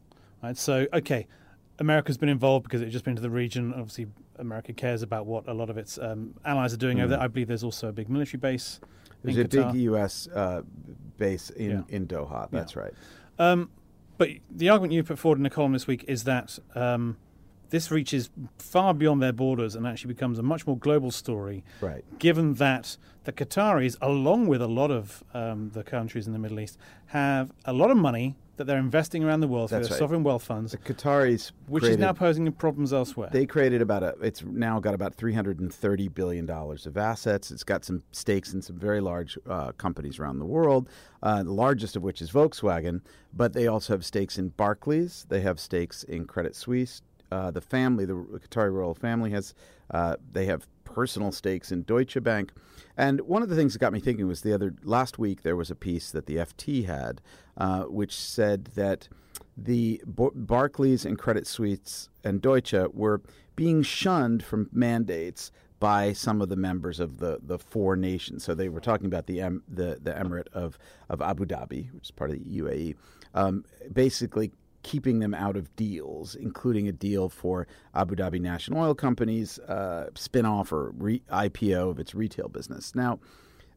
right? 0.43 0.57
So 0.57 0.87
okay, 0.93 1.27
America's 1.79 2.17
been 2.19 2.29
involved 2.29 2.65
because 2.65 2.81
it's 2.83 2.93
just 2.93 3.05
been 3.05 3.17
to 3.17 3.23
the 3.23 3.31
region. 3.31 3.73
Obviously, 3.75 4.07
America 4.39 4.73
cares 4.73 5.03
about 5.03 5.27
what 5.27 5.49
a 5.49 5.53
lot 5.55 5.71
of 5.71 5.77
its 5.79 5.99
um, 5.99 6.35
allies 6.45 6.73
are 6.73 6.79
doing 6.79 7.01
over 7.01 7.09
there. 7.11 7.21
I 7.21 7.29
believe 7.29 7.49
there's 7.49 7.65
also 7.65 7.89
a 7.89 7.93
big 7.93 8.09
military 8.09 8.39
base. 8.41 8.81
There's 9.23 9.39
a 9.39 9.45
Qatar. 9.45 9.73
big 9.73 9.83
U.S. 9.83 10.29
Uh, 10.29 10.63
base 11.17 11.51
in, 11.51 11.71
Yeah. 11.71 11.83
in 11.89 12.07
Doha. 12.07 12.49
That's 12.51 12.77
right. 12.77 12.93
Um, 13.39 13.71
but 14.19 14.29
the 14.51 14.69
argument 14.69 14.93
you 14.93 15.03
put 15.03 15.19
forward 15.19 15.39
in 15.39 15.43
the 15.45 15.51
column 15.51 15.73
this 15.73 15.87
week 15.87 16.05
is 16.07 16.25
that 16.25 16.59
um, 16.75 17.17
this 17.75 17.91
reaches 17.91 18.31
far 18.57 18.95
beyond 18.95 19.21
their 19.21 19.33
borders 19.33 19.75
and 19.75 19.85
actually 19.85 20.15
becomes 20.15 20.39
a 20.39 20.43
much 20.45 20.65
more 20.65 20.79
global 20.79 21.11
story. 21.11 21.65
Right. 21.81 22.05
Given 22.21 22.55
that 22.55 22.97
the 23.25 23.33
Qataris, 23.33 23.97
along 24.01 24.47
with 24.47 24.63
a 24.63 24.69
lot 24.69 24.93
of 24.93 25.25
um, 25.35 25.71
the 25.71 25.83
countries 25.83 26.29
in 26.29 26.33
the 26.33 26.39
Middle 26.39 26.61
East, 26.61 26.79
have 27.07 27.53
a 27.65 27.73
lot 27.73 27.91
of 27.91 27.97
money 27.97 28.37
that 28.59 28.69
they're 28.69 28.79
investing 28.79 29.25
around 29.25 29.41
the 29.41 29.49
world 29.49 29.71
through 29.71 29.81
their 29.81 29.91
right. 29.91 29.99
sovereign 29.99 30.23
wealth 30.23 30.45
funds, 30.45 30.71
The 30.71 30.79
Qataris, 30.79 31.51
which 31.67 31.83
is 31.83 31.99
now 31.99 32.13
posing 32.13 32.53
problems 32.53 32.93
elsewhere. 32.93 33.29
They 33.33 33.45
created 33.45 33.83
about 33.83 34.05
a. 34.05 34.15
It's 34.23 34.45
now 34.45 34.79
got 34.79 34.95
about 34.95 35.17
three 35.17 35.35
hundred 35.35 35.59
and 35.59 35.75
thirty 35.75 36.07
billion 36.07 36.47
dollars 36.47 36.87
of 36.87 36.97
assets. 36.97 37.51
It's 37.51 37.65
got 37.65 37.85
some 37.85 38.05
stakes 38.13 38.55
in 38.55 38.63
some 38.63 38.79
very 38.79 39.01
large 39.01 39.37
uh, 39.51 39.73
companies 39.73 40.21
around 40.21 40.39
the 40.39 40.47
world. 40.47 40.89
Uh, 41.25 41.43
the 41.43 41.53
largest 41.53 41.97
of 41.97 42.05
which 42.05 42.23
is 42.23 42.31
Volkswagen, 42.31 43.01
but 43.33 43.53
they 43.53 43.67
also 43.67 43.95
have 43.95 44.05
stakes 44.05 44.39
in 44.39 44.51
Barclays. 44.51 45.27
They 45.29 45.41
have 45.41 45.59
stakes 45.59 46.05
in 46.05 46.27
Credit 46.27 46.55
Suisse. 46.55 47.03
Uh, 47.35 47.51
the 47.51 47.61
family, 47.61 48.05
the 48.05 48.15
Qatari 48.15 48.73
royal 48.73 48.95
family, 48.95 49.31
has. 49.31 49.55
Uh, 49.91 50.17
they 50.33 50.47
have 50.47 50.67
personal 50.85 51.33
stakes 51.33 51.73
in 51.73 51.83
Deutsche 51.83 52.23
Bank. 52.23 52.53
And 52.97 53.21
one 53.23 53.43
of 53.43 53.49
the 53.49 53.57
things 53.57 53.73
that 53.73 53.81
got 53.81 53.93
me 53.93 53.99
thinking 53.99 54.29
was 54.29 54.43
the 54.43 54.55
other 54.55 54.75
last 54.85 55.19
week 55.19 55.43
there 55.43 55.57
was 55.57 55.71
a 55.71 55.75
piece 55.75 56.13
that 56.13 56.27
the 56.27 56.37
FT 56.37 56.87
had, 56.87 57.21
uh, 57.57 57.83
which 57.83 58.15
said 58.15 58.67
that 58.77 59.09
the 59.57 60.01
Barclays 60.07 61.05
and 61.05 61.19
Credit 61.19 61.47
Suisse 61.47 62.09
and 62.23 62.41
Deutsche 62.41 62.75
were 62.93 63.21
being 63.57 63.83
shunned 63.83 64.45
from 64.45 64.69
mandates 64.73 65.51
by 65.81 66.13
some 66.13 66.41
of 66.41 66.49
the 66.49 66.57
members 66.57 67.01
of 67.01 67.19
the, 67.19 67.41
the 67.43 67.59
four 67.59 67.97
nations. 67.97 68.45
So 68.45 68.55
they 68.55 68.69
were 68.69 68.81
talking 68.81 69.07
about 69.07 69.27
the 69.27 69.41
em- 69.41 69.65
the, 69.69 69.99
the 70.01 70.13
Emirate 70.13 70.49
of, 70.53 70.79
of 71.09 71.21
Abu 71.21 71.45
Dhabi, 71.45 71.93
which 71.93 72.05
is 72.05 72.11
part 72.11 72.31
of 72.31 72.39
the 72.39 72.61
UAE, 72.61 72.95
um, 73.35 73.65
basically 73.93 74.53
keeping 74.85 75.19
them 75.19 75.35
out 75.35 75.57
of 75.57 75.75
deals, 75.75 76.37
including 76.37 76.87
a 76.87 76.93
deal 76.93 77.29
for 77.29 77.67
Abu 77.95 78.15
Dhabi 78.15 78.41
National 78.41 78.83
Oil 78.83 78.95
Company's 78.95 79.59
uh, 79.59 80.11
spin-off 80.15 80.71
or 80.73 80.91
re- 80.91 81.23
IPO 81.33 81.91
of 81.91 81.99
its 81.99 82.15
retail 82.15 82.49
business. 82.49 82.95
Now, 82.95 83.19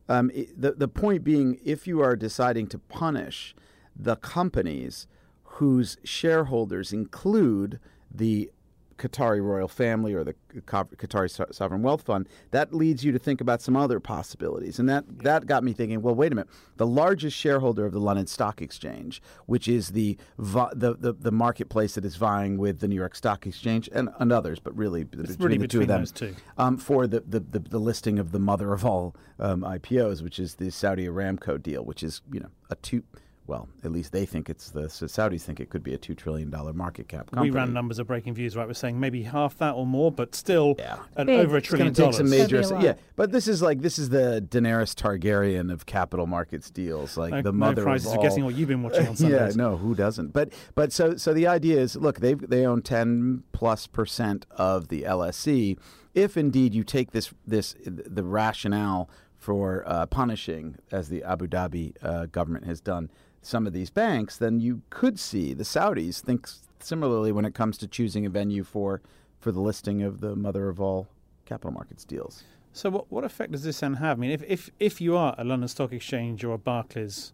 um, 0.08 0.30
it, 0.34 0.62
the 0.62 0.74
the 0.74 0.88
point 0.88 1.24
being, 1.24 1.60
if 1.66 1.88
you 1.88 2.02
are 2.02 2.16
deciding 2.16 2.68
to 2.68 2.78
punish 2.78 3.56
the 3.96 4.16
companies 4.18 5.08
whose 5.44 5.98
shareholders 6.04 6.94
include 6.94 7.80
the 8.14 8.52
Qatari 8.98 9.44
royal 9.44 9.68
family 9.68 10.14
or 10.14 10.24
the 10.24 10.36
Qatari 10.62 11.54
sovereign 11.54 11.82
wealth 11.82 12.02
fund, 12.04 12.28
that 12.52 12.74
leads 12.74 13.04
you 13.04 13.12
to 13.12 13.20
think 13.20 13.42
about 13.42 13.62
some 13.62 13.76
other 13.76 14.00
possibilities, 14.00 14.80
and 14.80 14.90
that 14.90 15.06
that 15.20 15.46
got 15.46 15.64
me 15.64 15.74
thinking. 15.74 16.02
Well, 16.02 16.16
wait 16.16 16.32
a 16.32 16.36
minute. 16.36 16.50
The 16.78 16.88
largest 16.88 17.38
shareholder 17.38 17.86
of 17.86 17.94
the 17.94 18.00
London 18.00 18.28
Stock 18.28 18.62
Exchange, 18.62 19.22
which 19.46 19.68
is 19.68 19.90
the 19.90 20.18
the, 20.38 20.96
the, 21.00 21.14
the 21.14 21.32
marketplace 21.32 21.96
that 21.96 22.06
is 22.06 22.16
vying 22.16 22.58
with 22.58 22.80
the 22.80 22.88
New 22.88 22.96
York 22.96 23.16
Stock 23.16 23.46
Exchange 23.46 23.90
and, 23.94 24.10
and 24.20 24.32
others, 24.32 24.60
but 24.60 24.76
really 24.76 25.04
between 25.04 25.38
really 25.38 25.58
the 25.58 25.68
two 25.68 25.82
of 25.82 25.88
them, 25.88 26.06
two. 26.06 26.36
um, 26.58 26.78
for 26.78 27.08
the, 27.08 27.22
the, 27.22 27.40
the, 27.40 27.60
the 27.60 27.80
listing 27.80 28.20
of 28.20 28.32
the 28.32 28.40
mother 28.40 28.74
of 28.74 28.86
all 28.86 29.16
um, 29.40 29.62
IPOs, 29.62 30.22
which 30.22 30.40
is 30.40 30.56
the 30.56 30.70
Saudi 30.72 31.06
Aramco 31.08 31.62
deal, 31.62 31.84
which 31.84 32.04
is 32.04 32.22
you 32.32 32.40
know 32.40 32.50
a 32.70 32.76
two. 32.76 33.04
Well, 33.48 33.70
at 33.86 33.92
least 33.94 34.12
they 34.12 34.26
think 34.26 34.50
it's 34.50 34.72
the 34.72 34.90
so 34.90 35.06
Saudis 35.06 35.42
think 35.44 35.62
it 35.62 35.70
could 35.70 35.82
be 35.82 35.94
a 35.94 35.98
two 35.98 36.14
trillion 36.14 36.50
dollar 36.50 36.74
market 36.74 37.08
cap 37.08 37.32
company. 37.32 37.50
we 37.50 37.56
ran 37.56 37.72
numbers 37.72 37.98
of 37.98 38.06
breaking 38.08 38.34
views, 38.34 38.58
right? 38.58 38.68
We're 38.68 38.74
saying 38.74 39.00
maybe 39.00 39.24
half 39.24 39.58
that 39.60 39.72
or 39.76 39.86
more, 39.86 40.12
but 40.12 40.36
still 40.36 40.76
Yeah. 40.78 40.98
an, 41.16 41.28
Big. 41.28 41.40
over 41.40 41.56
a 41.56 41.60
It's 41.60 41.68
trillion 41.70 41.88
It's 41.88 42.00
going 42.00 42.12
to 42.12 42.18
take 42.18 42.28
some 42.28 42.30
major, 42.30 42.58
That'd 42.62 42.70
be 42.70 42.86
a 42.86 42.90
lot. 42.92 42.98
yeah. 42.98 43.04
But 43.16 43.32
this 43.32 43.48
is 43.48 43.62
like 43.62 43.80
this 43.82 43.98
is 43.98 44.10
the 44.10 44.46
Daenerys 44.50 44.94
Targaryen 44.94 45.72
of 45.72 45.86
capital 45.86 46.28
markets 46.28 46.70
deals, 46.70 47.16
like 47.16 47.32
No- 47.32 47.42
the 47.42 47.52
no 47.54 47.58
mother 47.58 47.84
prizes 47.84 48.08
of 48.08 48.14
for 48.14 48.18
all. 48.20 48.24
guessing 48.24 48.44
what 48.44 48.56
you've 48.56 48.68
been 48.68 48.84
watching 48.84 49.08
on 49.08 49.16
yeah, 49.18 49.50
no, 49.56 49.78
who 49.78 49.96
doesn't? 49.96 50.34
But 50.34 50.52
but 50.76 50.92
so 50.92 51.16
so 51.16 51.34
the 51.34 51.48
idea 51.48 51.80
is, 51.80 51.96
look, 51.96 52.20
they 52.20 52.34
they 52.34 52.66
own 52.66 52.82
ten 52.82 53.44
plus 53.54 53.88
percent 53.88 54.46
of 54.52 54.90
the 54.90 55.04
LSE. 55.04 55.78
If 56.14 56.36
indeed 56.36 56.74
you 56.74 56.84
take 56.84 57.12
this 57.12 57.34
this 57.46 57.76
the 57.86 58.24
rationale 58.24 59.10
for 59.38 59.84
uh, 59.86 60.06
punishing, 60.08 60.76
as 60.92 61.10
the 61.10 61.24
Abu 61.24 61.48
Dhabi 61.48 61.94
uh, 62.02 62.26
government 62.26 62.66
has 62.66 62.82
done, 62.82 63.10
some 63.48 63.66
of 63.66 63.74
these 63.74 63.90
banks, 63.90 64.38
then 64.38 64.60
you 64.60 64.82
could 64.90 65.20
see 65.20 65.54
the 65.54 65.64
Saudis 65.64 66.20
think 66.20 66.48
similarly 66.80 67.32
when 67.32 67.46
it 67.46 67.54
comes 67.54 67.78
to 67.80 67.88
choosing 67.88 68.26
a 68.26 68.30
venue 68.30 68.64
for 68.64 69.02
for 69.40 69.52
the 69.52 69.62
listing 69.62 70.02
of 70.02 70.20
the 70.20 70.36
mother 70.36 70.68
of 70.68 70.82
all 70.82 71.08
capital 71.46 71.72
markets 71.72 72.04
deals. 72.04 72.44
So 72.74 72.90
what, 72.90 73.12
what 73.12 73.24
effect 73.24 73.52
does 73.52 73.64
this 73.64 73.80
then 73.80 73.96
have? 73.96 74.18
I 74.18 74.22
mean, 74.22 74.32
if, 74.32 74.44
if, 74.44 74.70
if 74.80 75.02
you 75.02 75.16
are 75.16 75.34
a 75.38 75.44
London 75.44 75.68
Stock 75.68 75.94
Exchange 75.94 76.44
or 76.44 76.54
a 76.54 76.58
Barclays 76.58 77.34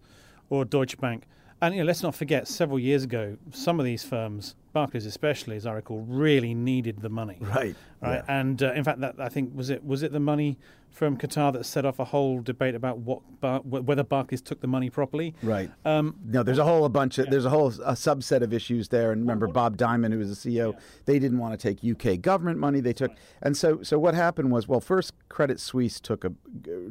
or 0.50 0.62
a 0.62 0.66
Deutsche 0.66 0.98
Bank, 0.98 1.24
and 1.66 1.76
you 1.76 1.82
know, 1.82 1.88
let's 1.88 2.04
not 2.04 2.16
forget, 2.16 2.48
several 2.48 2.80
years 2.80 3.04
ago, 3.04 3.38
some 3.52 3.80
of 3.80 3.86
these 3.86 4.04
firms, 4.04 4.56
Barclays 4.74 5.06
especially, 5.06 5.56
as 5.56 5.66
I 5.66 5.74
recall, 5.74 6.00
really 6.02 6.54
needed 6.54 7.02
the 7.02 7.10
money. 7.10 7.38
Right. 7.40 7.76
Right. 8.02 8.24
And 8.28 8.62
uh, 8.62 8.74
in 8.74 8.84
fact, 8.84 9.00
that 9.00 9.16
I 9.20 9.30
think 9.30 9.56
was 9.56 9.70
it 9.70 9.86
was 9.86 10.04
it 10.04 10.12
the 10.12 10.20
money 10.20 10.58
from 10.90 11.18
Qatar 11.18 11.52
that 11.54 11.66
set 11.66 11.86
off 11.86 11.98
a 12.00 12.06
whole 12.06 12.40
debate 12.42 12.76
about 12.76 13.00
what 13.00 13.22
Bar- 13.42 13.62
whether 13.62 14.04
Barclays 14.04 14.42
took 14.42 14.62
the 14.62 14.68
money 14.68 14.90
properly. 14.90 15.34
Right. 15.42 15.72
Um, 15.86 16.16
No, 16.26 16.44
there's 16.44 16.60
a 16.60 16.64
whole 16.66 16.86
a 16.86 16.90
bunch 16.90 17.18
of 17.18 17.30
there's 17.30 17.46
a 17.46 17.50
whole 17.50 17.68
a 17.68 17.94
subset 17.94 18.42
of 18.42 18.54
issues 18.54 18.90
there. 18.90 19.12
And 19.12 19.22
remember, 19.22 19.48
Bob 19.48 19.78
Diamond, 19.78 20.14
who 20.14 20.20
was 20.20 20.44
the 20.44 20.56
CEO, 20.58 20.78
they 21.06 21.18
didn't 21.18 21.40
want 21.40 21.58
to 21.60 21.74
take 21.74 21.80
UK 21.84 22.22
government 22.22 22.60
money. 22.60 22.80
They 22.82 22.94
took, 22.94 23.12
and 23.42 23.56
so 23.56 23.82
so 23.84 23.98
what 23.98 24.14
happened 24.14 24.52
was, 24.52 24.68
well, 24.68 24.82
first 24.82 25.14
Credit 25.30 25.60
Suisse 25.60 26.00
took 26.00 26.26
a 26.26 26.34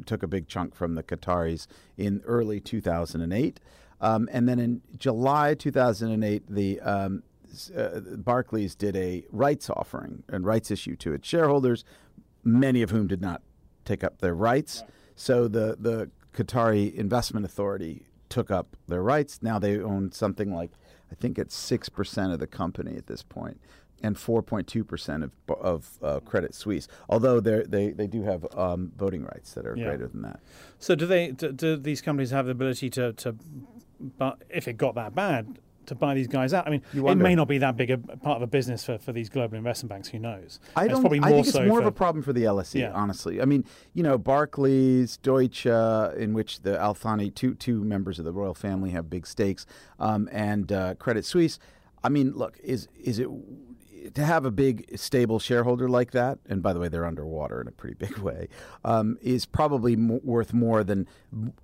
took 0.05 0.23
a 0.23 0.27
big 0.27 0.47
chunk 0.47 0.75
from 0.75 0.95
the 0.95 1.03
Qataris 1.03 1.67
in 1.97 2.21
early 2.25 2.59
2008, 2.59 3.59
um, 4.03 4.27
and 4.31 4.47
then 4.47 4.59
in 4.59 4.81
July 4.97 5.53
2008, 5.55 6.43
the 6.49 6.79
um, 6.81 7.23
uh, 7.77 7.99
Barclays 8.17 8.75
did 8.75 8.95
a 8.95 9.23
rights 9.31 9.69
offering 9.69 10.23
and 10.27 10.45
rights 10.45 10.69
issue 10.71 10.95
to 10.97 11.13
its 11.13 11.27
shareholders, 11.27 11.83
many 12.43 12.81
of 12.81 12.89
whom 12.91 13.07
did 13.07 13.21
not 13.21 13.41
take 13.85 14.03
up 14.03 14.19
their 14.19 14.35
rights. 14.35 14.83
So 15.15 15.47
the 15.47 15.75
the 15.79 16.09
Qatari 16.35 16.93
Investment 16.95 17.45
Authority 17.45 18.05
took 18.29 18.49
up 18.49 18.75
their 18.87 19.03
rights. 19.03 19.39
Now 19.41 19.59
they 19.59 19.79
own 19.79 20.11
something 20.11 20.53
like 20.53 20.71
I 21.11 21.15
think 21.15 21.37
it's 21.37 21.55
six 21.55 21.89
percent 21.89 22.33
of 22.33 22.39
the 22.39 22.47
company 22.47 22.97
at 22.97 23.05
this 23.05 23.21
point, 23.21 23.59
and 24.01 24.17
four 24.17 24.41
point 24.41 24.67
two 24.67 24.83
percent 24.83 25.23
of 25.23 25.31
of 25.61 25.99
uh, 26.01 26.19
Credit 26.21 26.55
Suisse. 26.55 26.87
Although 27.07 27.39
they 27.39 27.61
they 27.67 27.91
they 27.91 28.07
do 28.07 28.23
have 28.23 28.47
um, 28.57 28.91
voting 28.97 29.23
rights 29.23 29.53
that 29.53 29.67
are 29.67 29.75
Yeah. 29.77 29.85
greater 29.89 30.07
than 30.07 30.23
that. 30.23 30.39
so 30.79 30.95
do 30.95 31.05
they? 31.05 31.31
Do, 31.31 31.51
do 31.51 31.77
these 31.77 32.01
companies 32.01 32.31
have 32.31 32.45
the 32.47 32.51
ability 32.53 32.89
to 32.91 33.13
to, 33.13 33.35
bu- 34.03 34.37
if 34.49 34.67
it 34.67 34.77
got 34.77 34.95
that 34.95 35.15
bad, 35.15 35.57
to 35.87 35.95
buy 35.95 36.13
these 36.13 36.27
guys 36.27 36.53
out? 36.53 36.67
I 36.67 36.69
mean, 36.69 36.81
it 36.93 37.15
may 37.15 37.35
not 37.35 37.47
be 37.47 37.57
that 37.59 37.77
big 37.77 37.91
a 37.91 37.97
part 37.97 38.37
of 38.37 38.41
a 38.41 38.47
business 38.47 38.83
for, 38.85 38.97
for 38.97 39.11
these 39.11 39.29
global 39.29 39.57
investment 39.57 39.89
banks. 39.89 40.07
Who 40.09 40.19
knows? 40.19 40.59
I 40.75 40.87
don't. 40.87 41.01
probably 41.01 41.19
I 41.19 41.29
more 41.29 41.29
think 41.29 41.47
it's 41.47 41.55
so 41.55 41.65
more 41.65 41.79
for, 41.79 41.81
of 41.81 41.87
a 41.87 41.91
problem 41.91 42.23
for 42.23 42.33
the 42.33 42.43
LSE. 42.43 42.81
Yeah. 42.81 42.91
Honestly, 42.93 43.41
I 43.41 43.45
mean, 43.45 43.65
you 43.93 44.03
know, 44.03 44.17
Barclays, 44.17 45.17
Deutsche, 45.17 45.65
in 45.65 46.33
which 46.33 46.61
the 46.61 46.77
Althani, 46.77 47.33
two 47.33 47.55
two 47.55 47.83
members 47.83 48.19
of 48.19 48.25
the 48.25 48.31
royal 48.31 48.53
family 48.53 48.91
have 48.91 49.09
big 49.09 49.27
stakes, 49.27 49.65
um, 49.99 50.29
and 50.31 50.71
uh, 50.71 50.95
Credit 50.95 51.25
Suisse. 51.25 51.59
I 52.03 52.09
mean, 52.09 52.33
look, 52.33 52.57
is 52.63 52.87
is 52.99 53.19
it 53.19 53.27
to 54.13 54.25
have 54.25 54.45
a 54.45 54.51
big 54.51 54.97
stable 54.97 55.39
shareholder 55.39 55.87
like 55.87 56.11
that? 56.11 56.39
And 56.47 56.61
by 56.61 56.73
the 56.73 56.79
way, 56.79 56.87
they're 56.87 57.05
underwater 57.05 57.61
in 57.61 57.67
a 57.67 57.71
pretty 57.71 57.95
big 57.95 58.17
way. 58.19 58.47
Um, 58.83 59.17
is 59.21 59.45
probably 59.45 59.95
mo 59.95 60.19
worth 60.23 60.53
more 60.53 60.83
than 60.83 61.07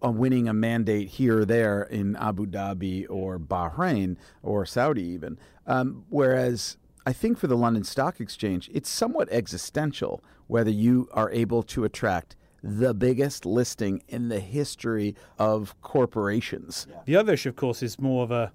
winning 0.02 0.48
a 0.48 0.54
mandate 0.54 1.10
here 1.10 1.40
or 1.40 1.46
there 1.46 1.84
in 1.84 2.16
Abu 2.16 2.46
Dhabi 2.46 3.06
or 3.10 3.40
Bahrain 3.40 4.18
or 4.44 4.66
Saudi 4.66 5.04
even. 5.04 5.38
Um, 5.68 6.06
whereas 6.10 6.78
I 7.06 7.14
think 7.14 7.38
for 7.38 7.48
the 7.48 7.58
London 7.58 7.84
Stock 7.84 8.20
Exchange, 8.20 8.70
it's 8.74 8.90
somewhat 8.90 9.30
existential 9.32 10.24
whether 10.48 10.72
you 10.72 11.08
are 11.14 11.32
able 11.32 11.64
to 11.64 11.84
attract 11.84 12.36
the 12.64 12.94
biggest 12.94 13.46
listing 13.46 14.02
in 14.08 14.30
the 14.30 14.40
history 14.40 15.16
of 15.38 15.80
corporations. 15.82 16.88
The 17.06 17.16
other 17.16 17.34
issue, 17.34 17.50
of 17.50 17.56
course, 17.56 17.82
is 17.82 18.00
more 18.00 18.24
of 18.24 18.32
a 18.32 18.52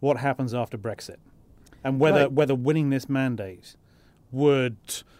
what 0.00 0.16
happens 0.16 0.52
after 0.54 0.76
Brexit, 0.76 1.18
and 1.84 1.98
whether 2.00 2.22
Right. 2.22 2.32
whether 2.32 2.54
winning 2.54 2.90
this 2.90 3.08
mandate 3.08 3.76
would 4.30 4.76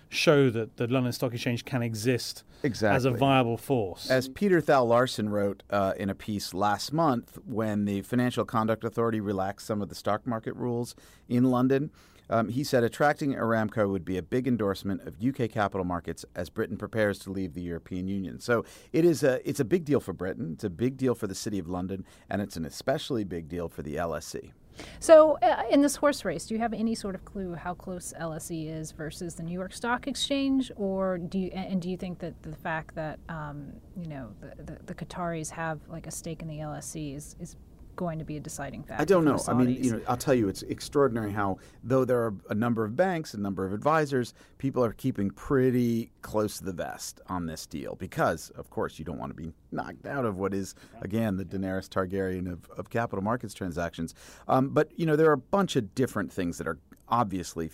show 0.08 0.50
that 0.50 0.76
the 0.76 0.86
London 0.86 1.12
Stock 1.12 1.32
Exchange 1.32 1.64
can 1.64 1.82
exist 1.82 2.44
as 2.62 3.04
a 3.04 3.10
viable 3.10 3.56
force. 3.56 4.10
As 4.10 4.28
Peter 4.28 4.60
Thal 4.60 4.86
Larsen 4.86 5.28
wrote 5.30 5.62
uh, 5.70 5.94
in 5.98 6.10
a 6.10 6.14
piece 6.14 6.54
last 6.54 6.92
month, 6.92 7.38
when 7.46 7.86
the 7.86 8.02
Financial 8.02 8.44
Conduct 8.44 8.84
Authority 8.84 9.20
relaxed 9.20 9.66
some 9.66 9.82
of 9.82 9.88
the 9.88 9.94
stock 9.94 10.26
market 10.26 10.54
rules 10.54 10.94
in 11.28 11.44
London, 11.50 11.90
um, 12.30 12.48
he 12.50 12.62
said 12.62 12.84
attracting 12.84 13.34
Aramco 13.34 13.90
would 13.90 14.04
be 14.04 14.16
a 14.16 14.22
big 14.22 14.46
endorsement 14.46 15.02
of 15.06 15.16
UK 15.22 15.50
capital 15.50 15.84
markets 15.84 16.24
as 16.34 16.48
Britain 16.50 16.76
prepares 16.76 17.18
to 17.20 17.32
leave 17.32 17.52
the 17.54 17.62
European 17.62 18.06
Union. 18.06 18.38
So 18.38 18.64
it 18.92 19.04
is 19.04 19.22
a 19.22 19.46
it's 19.48 19.60
a 19.60 19.64
big 19.64 19.84
deal 19.84 20.00
for 20.00 20.12
Britain. 20.12 20.52
It's 20.54 20.64
a 20.64 20.70
big 20.70 20.96
deal 20.96 21.14
for 21.14 21.26
the 21.26 21.34
City 21.34 21.58
of 21.58 21.68
London, 21.68 22.04
and 22.30 22.40
it's 22.40 22.56
an 22.56 22.64
especially 22.64 23.24
big 23.24 23.48
deal 23.48 23.68
for 23.68 23.82
the 23.82 23.96
LSE. 23.96 24.52
So, 25.00 25.38
uh, 25.42 25.62
in 25.70 25.82
this 25.82 25.96
horse 25.96 26.24
race, 26.24 26.46
do 26.46 26.54
you 26.54 26.60
have 26.60 26.72
any 26.72 26.94
sort 26.94 27.14
of 27.14 27.24
clue 27.24 27.54
how 27.54 27.74
close 27.74 28.12
LSE 28.20 28.68
is 28.68 28.92
versus 28.92 29.34
the 29.34 29.42
New 29.42 29.52
York 29.52 29.72
Stock 29.72 30.06
Exchange, 30.06 30.70
or 30.76 31.18
do 31.18 31.38
you 31.38 31.50
and 31.52 31.80
do 31.80 31.90
you 31.90 31.96
think 31.96 32.18
that 32.20 32.40
the 32.42 32.54
fact 32.56 32.94
that 32.94 33.18
um, 33.28 33.72
you 33.96 34.08
know 34.08 34.30
the, 34.40 34.62
the, 34.62 34.78
the 34.86 34.94
Qataris 34.94 35.50
have 35.50 35.80
like 35.88 36.06
a 36.06 36.10
stake 36.10 36.42
in 36.42 36.48
the 36.48 36.58
LSE 36.58 37.16
is, 37.16 37.36
is 37.40 37.56
going 37.96 38.18
to 38.18 38.24
be 38.24 38.36
a 38.36 38.40
deciding 38.40 38.82
factor? 38.82 39.02
I 39.02 39.04
don't 39.04 39.24
know. 39.24 39.38
I 39.46 39.54
mean, 39.54 39.82
you 39.82 39.92
know, 39.92 40.00
I'll 40.08 40.16
tell 40.16 40.34
you, 40.34 40.48
it's 40.48 40.62
extraordinary 40.62 41.32
how, 41.32 41.58
though 41.82 42.04
there 42.04 42.20
are 42.20 42.34
a 42.50 42.54
number 42.54 42.84
of 42.84 42.96
banks, 42.96 43.34
a 43.34 43.40
number 43.40 43.64
of 43.64 43.72
advisors, 43.72 44.34
people 44.58 44.84
are 44.84 44.92
keeping 44.92 45.30
pretty 45.30 46.12
close 46.22 46.58
to 46.58 46.64
the 46.64 46.72
vest 46.72 47.20
on 47.28 47.46
this 47.46 47.66
deal 47.66 47.96
because, 47.96 48.50
of 48.50 48.70
course, 48.70 48.98
you 48.98 49.04
don't 49.04 49.18
want 49.18 49.30
to 49.30 49.42
be 49.42 49.52
knocked 49.70 50.06
out 50.06 50.24
of 50.24 50.36
what 50.38 50.54
is, 50.54 50.74
again, 51.00 51.36
the 51.36 51.44
Daenerys 51.44 51.88
Targaryen 51.88 52.50
of, 52.50 52.68
of 52.76 52.90
capital 52.90 53.22
markets 53.22 53.54
transactions. 53.54 54.14
Um, 54.48 54.70
but 54.70 54.90
you 54.96 55.06
know, 55.06 55.16
there 55.16 55.30
are 55.30 55.34
a 55.34 55.38
bunch 55.38 55.76
of 55.76 55.94
different 55.94 56.32
things 56.32 56.58
that 56.58 56.66
are 56.66 56.78
obviously 57.08 57.70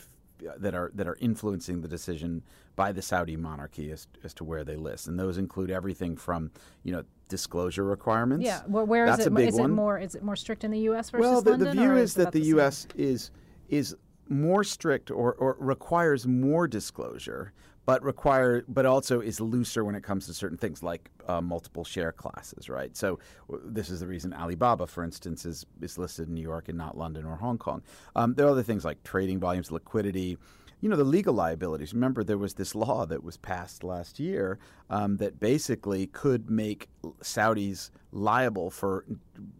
that 0.58 0.74
are 0.74 0.90
that 0.94 1.06
are 1.06 1.16
influencing 1.20 1.80
the 1.80 1.88
decision 1.88 2.42
by 2.76 2.92
the 2.92 3.02
Saudi 3.02 3.36
monarchy 3.36 3.90
as, 3.90 4.06
as 4.24 4.34
to 4.34 4.44
where 4.44 4.64
they 4.64 4.76
list, 4.76 5.08
and 5.08 5.18
those 5.18 5.38
include 5.38 5.70
everything 5.70 6.16
from 6.16 6.50
you 6.82 6.92
know 6.92 7.02
disclosure 7.28 7.84
requirements. 7.84 8.44
yeah. 8.44 8.62
Well, 8.66 8.86
where 8.86 9.04
is 9.04 9.10
That's 9.10 9.26
it? 9.26 9.32
a 9.32 9.34
big 9.34 9.48
is 9.48 9.54
one. 9.54 9.70
it 9.70 9.74
more? 9.74 9.98
Is 9.98 10.14
it 10.14 10.22
more 10.22 10.36
strict 10.36 10.64
in 10.64 10.70
the 10.70 10.80
U.S. 10.80 11.10
versus 11.10 11.22
well, 11.22 11.42
the, 11.42 11.50
London? 11.50 11.66
Well, 11.66 11.74
the 11.74 11.80
view 11.80 11.96
is 11.96 12.12
it 12.12 12.16
that 12.16 12.22
about 12.22 12.32
the? 12.32 12.42
U.S. 12.42 12.86
is 12.96 13.30
is 13.68 13.96
more 14.28 14.64
strict 14.64 15.10
or, 15.10 15.34
or 15.34 15.56
requires 15.58 16.26
more 16.26 16.68
disclosure, 16.68 17.52
but 17.88 18.02
require 18.02 18.64
but 18.68 18.84
also 18.84 19.20
is 19.20 19.40
looser 19.40 19.82
when 19.82 19.94
it 19.94 20.02
comes 20.02 20.26
to 20.26 20.34
certain 20.34 20.58
things 20.58 20.82
like 20.82 21.08
uh, 21.26 21.40
multiple 21.40 21.84
share 21.84 22.12
classes, 22.12 22.68
right? 22.68 22.94
So 22.94 23.18
this 23.64 23.88
is 23.88 24.00
the 24.00 24.06
reason 24.06 24.34
Alibaba, 24.34 24.86
for 24.86 25.02
instance, 25.02 25.46
is 25.46 25.64
is 25.80 25.96
listed 25.96 26.28
in 26.28 26.34
New 26.34 26.42
York 26.42 26.68
and 26.68 26.76
not 26.76 26.98
London 26.98 27.24
or 27.24 27.36
Hong 27.36 27.56
Kong. 27.56 27.80
Um, 28.14 28.34
there 28.34 28.44
are 28.44 28.50
other 28.50 28.62
things 28.62 28.84
like 28.84 29.02
trading 29.04 29.40
volumes, 29.40 29.72
liquidity. 29.72 30.36
You 30.80 30.88
know 30.88 30.96
the 30.96 31.04
legal 31.04 31.34
liabilities. 31.34 31.92
Remember, 31.92 32.22
there 32.22 32.38
was 32.38 32.54
this 32.54 32.74
law 32.74 33.04
that 33.06 33.24
was 33.24 33.36
passed 33.36 33.82
last 33.82 34.20
year 34.20 34.58
um, 34.90 35.16
that 35.16 35.40
basically 35.40 36.06
could 36.06 36.48
make 36.48 36.88
Saudis 37.20 37.90
liable 38.12 38.70
for 38.70 39.04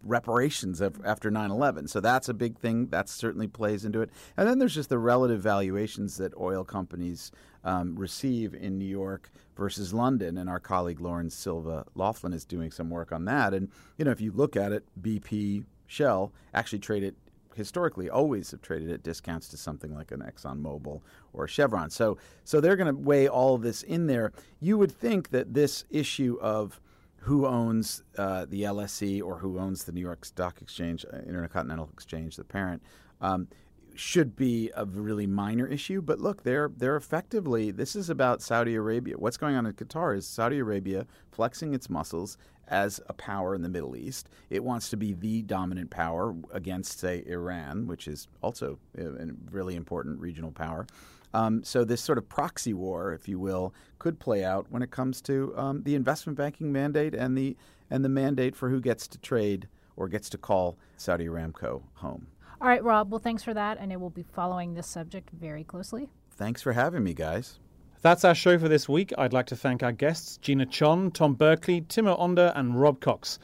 reparations 0.03 0.79
of, 0.81 1.01
after 1.05 1.29
9/11. 1.29 1.89
So 1.89 1.99
that's 1.99 2.29
a 2.29 2.33
big 2.33 2.57
thing. 2.57 2.87
That 2.87 3.09
certainly 3.09 3.47
plays 3.47 3.83
into 3.83 4.01
it. 4.01 4.09
And 4.37 4.47
then 4.47 4.59
there's 4.59 4.75
just 4.75 4.89
the 4.89 4.97
relative 4.97 5.41
valuations 5.41 6.17
that 6.17 6.33
oil 6.37 6.63
companies 6.63 7.31
um, 7.63 7.95
receive 7.95 8.53
in 8.53 8.77
New 8.77 8.85
York 8.85 9.29
versus 9.57 9.93
London. 9.93 10.37
And 10.37 10.49
our 10.49 10.59
colleague 10.59 11.01
Lauren 11.01 11.29
Silva 11.29 11.85
Laughlin 11.95 12.33
is 12.33 12.45
doing 12.45 12.71
some 12.71 12.89
work 12.89 13.11
on 13.11 13.25
that. 13.25 13.53
And 13.53 13.69
you 13.97 14.05
know, 14.05 14.11
if 14.11 14.21
you 14.21 14.31
look 14.31 14.55
at 14.55 14.71
it, 14.71 14.85
BP, 15.01 15.65
Shell 15.85 16.31
actually 16.53 16.79
trade 16.79 17.03
it 17.03 17.15
historically 17.55 18.09
always 18.09 18.51
have 18.51 18.61
traded 18.61 18.91
at 18.91 19.03
discounts 19.03 19.47
to 19.49 19.57
something 19.57 19.93
like 19.93 20.11
an 20.11 20.21
ExxonMobil 20.21 21.01
or 21.33 21.47
Chevron. 21.47 21.89
So 21.89 22.17
so 22.43 22.59
they're 22.59 22.75
going 22.75 22.93
to 22.93 22.99
weigh 22.99 23.27
all 23.27 23.55
of 23.55 23.61
this 23.61 23.83
in 23.83 24.07
there. 24.07 24.31
You 24.59 24.77
would 24.77 24.91
think 24.91 25.29
that 25.29 25.53
this 25.53 25.85
issue 25.89 26.37
of 26.41 26.79
who 27.21 27.45
owns 27.45 28.03
uh, 28.17 28.45
the 28.45 28.63
LSE 28.63 29.21
or 29.21 29.39
who 29.39 29.59
owns 29.59 29.83
the 29.83 29.91
New 29.91 30.01
York 30.01 30.23
Stock 30.23 30.61
Exchange, 30.61 31.05
uh, 31.11 31.17
Intercontinental 31.17 31.89
Exchange, 31.93 32.37
the 32.37 32.45
parent, 32.45 32.81
um, 33.19 33.47
should 33.95 34.35
be 34.35 34.71
a 34.75 34.85
really 34.85 35.27
minor 35.27 35.67
issue. 35.67 36.01
But 36.01 36.19
look, 36.19 36.43
they're 36.43 36.71
they're 36.75 36.95
effectively 36.95 37.71
this 37.71 37.95
is 37.95 38.09
about 38.09 38.41
Saudi 38.41 38.75
Arabia. 38.75 39.17
What's 39.17 39.37
going 39.37 39.55
on 39.55 39.65
in 39.65 39.73
Qatar 39.73 40.15
is 40.15 40.25
Saudi 40.25 40.59
Arabia 40.59 41.05
flexing 41.31 41.73
its 41.73 41.89
muscles 41.89 42.37
as 42.69 43.01
a 43.07 43.13
power 43.13 43.55
in 43.55 43.61
the 43.61 43.69
Middle 43.69 43.95
East. 43.95 44.29
It 44.49 44.63
wants 44.63 44.89
to 44.89 44.97
be 44.97 45.13
the 45.13 45.41
dominant 45.41 45.89
power 45.89 46.35
against, 46.51 46.99
say, 46.99 47.23
Iran, 47.25 47.87
which 47.87 48.07
is 48.07 48.27
also 48.41 48.79
a 48.97 49.05
a 49.05 49.27
really 49.51 49.75
important 49.75 50.19
regional 50.19 50.51
power. 50.51 50.85
Um, 51.33 51.63
so 51.63 51.83
this 51.83 52.01
sort 52.01 52.17
of 52.17 52.27
proxy 52.27 52.73
war, 52.73 53.13
if 53.13 53.27
you 53.27 53.39
will, 53.39 53.73
could 53.99 54.19
play 54.19 54.43
out 54.43 54.67
when 54.69 54.81
it 54.81 54.91
comes 54.91 55.21
to 55.23 55.53
um, 55.55 55.83
the 55.83 55.95
investment 55.95 56.37
banking 56.37 56.71
mandate 56.71 57.13
and 57.13 57.37
the 57.37 57.55
and 57.91 58.03
the 58.05 58.09
mandate 58.09 58.55
for 58.55 58.69
who 58.69 58.79
gets 58.79 59.07
to 59.07 59.17
trade 59.17 59.67
or 59.95 60.07
gets 60.07 60.29
to 60.29 60.37
call 60.37 60.77
Saudi 60.97 61.25
Aramco 61.25 61.81
home. 61.95 62.27
All 62.61 62.67
right, 62.67 62.83
Rob. 62.83 63.11
Well, 63.11 63.19
thanks 63.19 63.43
for 63.43 63.53
that. 63.53 63.79
I 63.81 63.85
know 63.85 63.97
we'll 63.97 64.09
be 64.09 64.23
following 64.23 64.73
this 64.73 64.87
subject 64.87 65.29
very 65.31 65.63
closely. 65.63 66.09
Thanks 66.31 66.61
for 66.61 66.73
having 66.73 67.03
me, 67.03 67.13
guys. 67.13 67.59
That's 68.01 68.23
our 68.23 68.33
show 68.33 68.57
for 68.57 68.69
this 68.69 68.87
week. 68.87 69.11
I'd 69.17 69.33
like 69.33 69.47
to 69.47 69.57
thank 69.57 69.83
our 69.83 69.91
guests, 69.91 70.37
Gina 70.37 70.65
Chon, 70.65 71.11
Tom 71.11 71.35
Buerkle, 71.35 71.85
Timo 71.87 72.17
Onda, 72.17 72.53
and 72.55 72.79
Rob 72.79 73.01
Cox. 73.01 73.39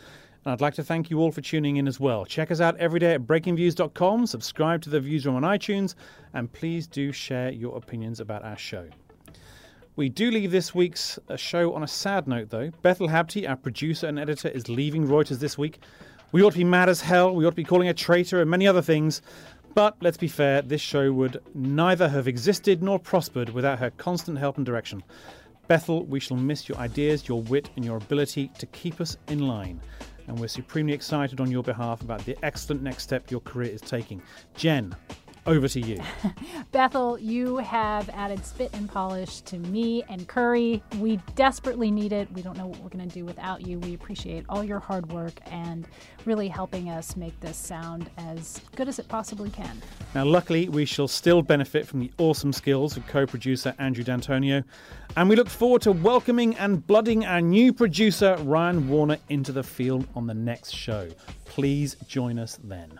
And 0.46 0.54
I'd 0.54 0.62
like 0.62 0.76
to 0.76 0.84
thank 0.84 1.10
you 1.10 1.20
all 1.20 1.30
for 1.34 1.42
tuning 1.42 1.76
in 1.76 1.90
as 1.90 2.00
well. 2.00 2.26
Check 2.26 2.52
us 2.52 2.62
out 2.62 2.78
every 2.78 3.02
day 3.02 3.16
at 3.16 3.28
breakingviews.com, 3.28 4.26
subscribe 4.26 4.82
to 4.84 4.90
the 4.90 5.02
Viewsroom 5.02 5.36
on 5.36 5.42
iTunes, 5.42 5.96
and 6.34 6.50
please 6.54 6.88
do 6.88 7.12
share 7.12 7.52
your 7.52 7.76
opinions 7.76 8.22
about 8.22 8.46
our 8.46 8.58
show. 8.58 8.88
We 9.98 10.08
do 10.08 10.32
leave 10.32 10.52
this 10.52 10.74
week's 10.74 11.20
uh, 11.28 11.36
show 11.36 11.74
on 11.74 11.84
a 11.84 11.88
sad 11.88 12.26
note, 12.26 12.50
though. 12.50 12.72
Bethel 12.82 13.10
Habte, 13.10 13.50
our 13.50 13.58
producer 13.58 14.08
and 14.08 14.18
editor, 14.18 14.48
is 14.48 14.70
leaving 14.70 15.06
Reuters 15.06 15.40
this 15.40 15.58
week. 15.58 15.80
We 16.32 16.44
ought 16.44 16.52
to 16.52 16.58
be 16.58 16.64
mad 16.64 16.90
as 16.90 17.02
hell. 17.02 17.34
We 17.36 17.46
ought 17.46 17.52
to 17.52 17.56
be 17.56 17.64
calling 17.64 17.88
a 17.88 17.94
traitor 17.94 18.42
and 18.42 18.50
many 18.50 18.68
other 18.68 18.82
things. 18.82 19.22
But 19.76 19.98
let's 20.00 20.16
be 20.16 20.30
fair, 20.30 20.62
this 20.62 20.80
show 20.80 21.12
would 21.12 21.42
neither 21.54 22.08
have 22.08 22.30
existed 22.30 22.82
nor 22.82 22.98
prospered 22.98 23.50
without 23.50 23.78
her 23.80 23.92
constant 23.92 24.38
help 24.38 24.56
and 24.56 24.66
direction. 24.66 25.04
Bethel, 25.68 26.06
we 26.06 26.22
shall 26.22 26.38
miss 26.38 26.70
your 26.70 26.78
ideas, 26.78 27.28
your 27.28 27.42
wit, 27.42 27.70
and 27.76 27.84
your 27.84 27.98
ability 27.98 28.52
to 28.58 28.66
keep 28.68 29.02
us 29.02 29.18
in 29.28 29.40
line. 29.48 29.82
And 30.28 30.40
we're 30.40 30.48
supremely 30.48 30.94
excited 30.94 31.42
on 31.42 31.52
your 31.52 31.62
behalf 31.62 32.02
about 32.02 32.24
the 32.24 32.38
excellent 32.42 32.84
next 32.84 33.04
step 33.04 33.30
your 33.30 33.42
career 33.42 33.70
is 33.70 33.82
taking. 33.82 34.22
Jen, 34.56 34.96
over 35.46 35.68
to 35.68 35.80
you. 35.80 36.02
Bethel, 36.72 37.20
you 37.20 37.58
have 37.58 38.10
added 38.10 38.46
spit 38.46 38.72
and 38.74 38.90
polish 38.90 39.42
to 39.42 39.58
me 39.58 40.04
and 40.10 40.28
Currie. 40.28 40.82
We 41.00 41.18
desperately 41.36 41.92
need 41.92 42.12
it. 42.14 42.32
We 42.32 42.42
don't 42.42 42.58
know 42.58 42.68
what 42.68 42.80
we're 42.80 42.90
going 42.90 43.08
to 43.08 43.14
do 43.14 43.26
without 43.26 43.66
you. 43.66 43.80
We 43.80 43.94
appreciate 43.94 44.46
all 44.50 44.64
your 44.64 44.80
hard 44.80 45.12
work 45.12 45.34
and 45.46 45.88
really 46.26 46.48
helping 46.48 46.90
us 46.90 47.16
make 47.16 47.40
this 47.40 47.58
sound 47.58 48.10
as 48.18 48.62
good 48.76 48.88
as 48.88 49.00
it 49.00 49.08
possibly 49.08 49.50
can. 49.50 49.82
Now, 50.14 50.26
luckily, 50.26 50.70
we 50.70 50.86
shall 50.86 51.08
still 51.08 51.42
benefit 51.42 51.88
from 51.88 52.00
the 52.00 52.12
awesome 52.18 52.52
skills 52.52 52.98
of 52.98 53.06
co 53.08 53.26
producer 53.26 53.76
Andrew 53.78 54.04
D'Antonio, 54.04 54.64
and 55.16 55.30
we 55.30 55.36
look 55.36 55.50
forward 55.50 55.82
to 55.84 55.92
welcoming 55.92 56.56
and 56.56 56.86
blooding 56.86 57.26
our 57.26 57.42
new 57.42 57.72
producer 57.72 58.36
Ryan 58.42 58.88
Warner 58.90 59.18
into 59.30 59.52
the 59.52 59.64
field 59.64 60.08
on 60.16 60.28
the 60.28 60.34
next 60.34 60.72
show. 60.72 61.10
Please 61.46 61.96
join 62.08 62.40
us 62.40 62.60
then. 62.64 63.00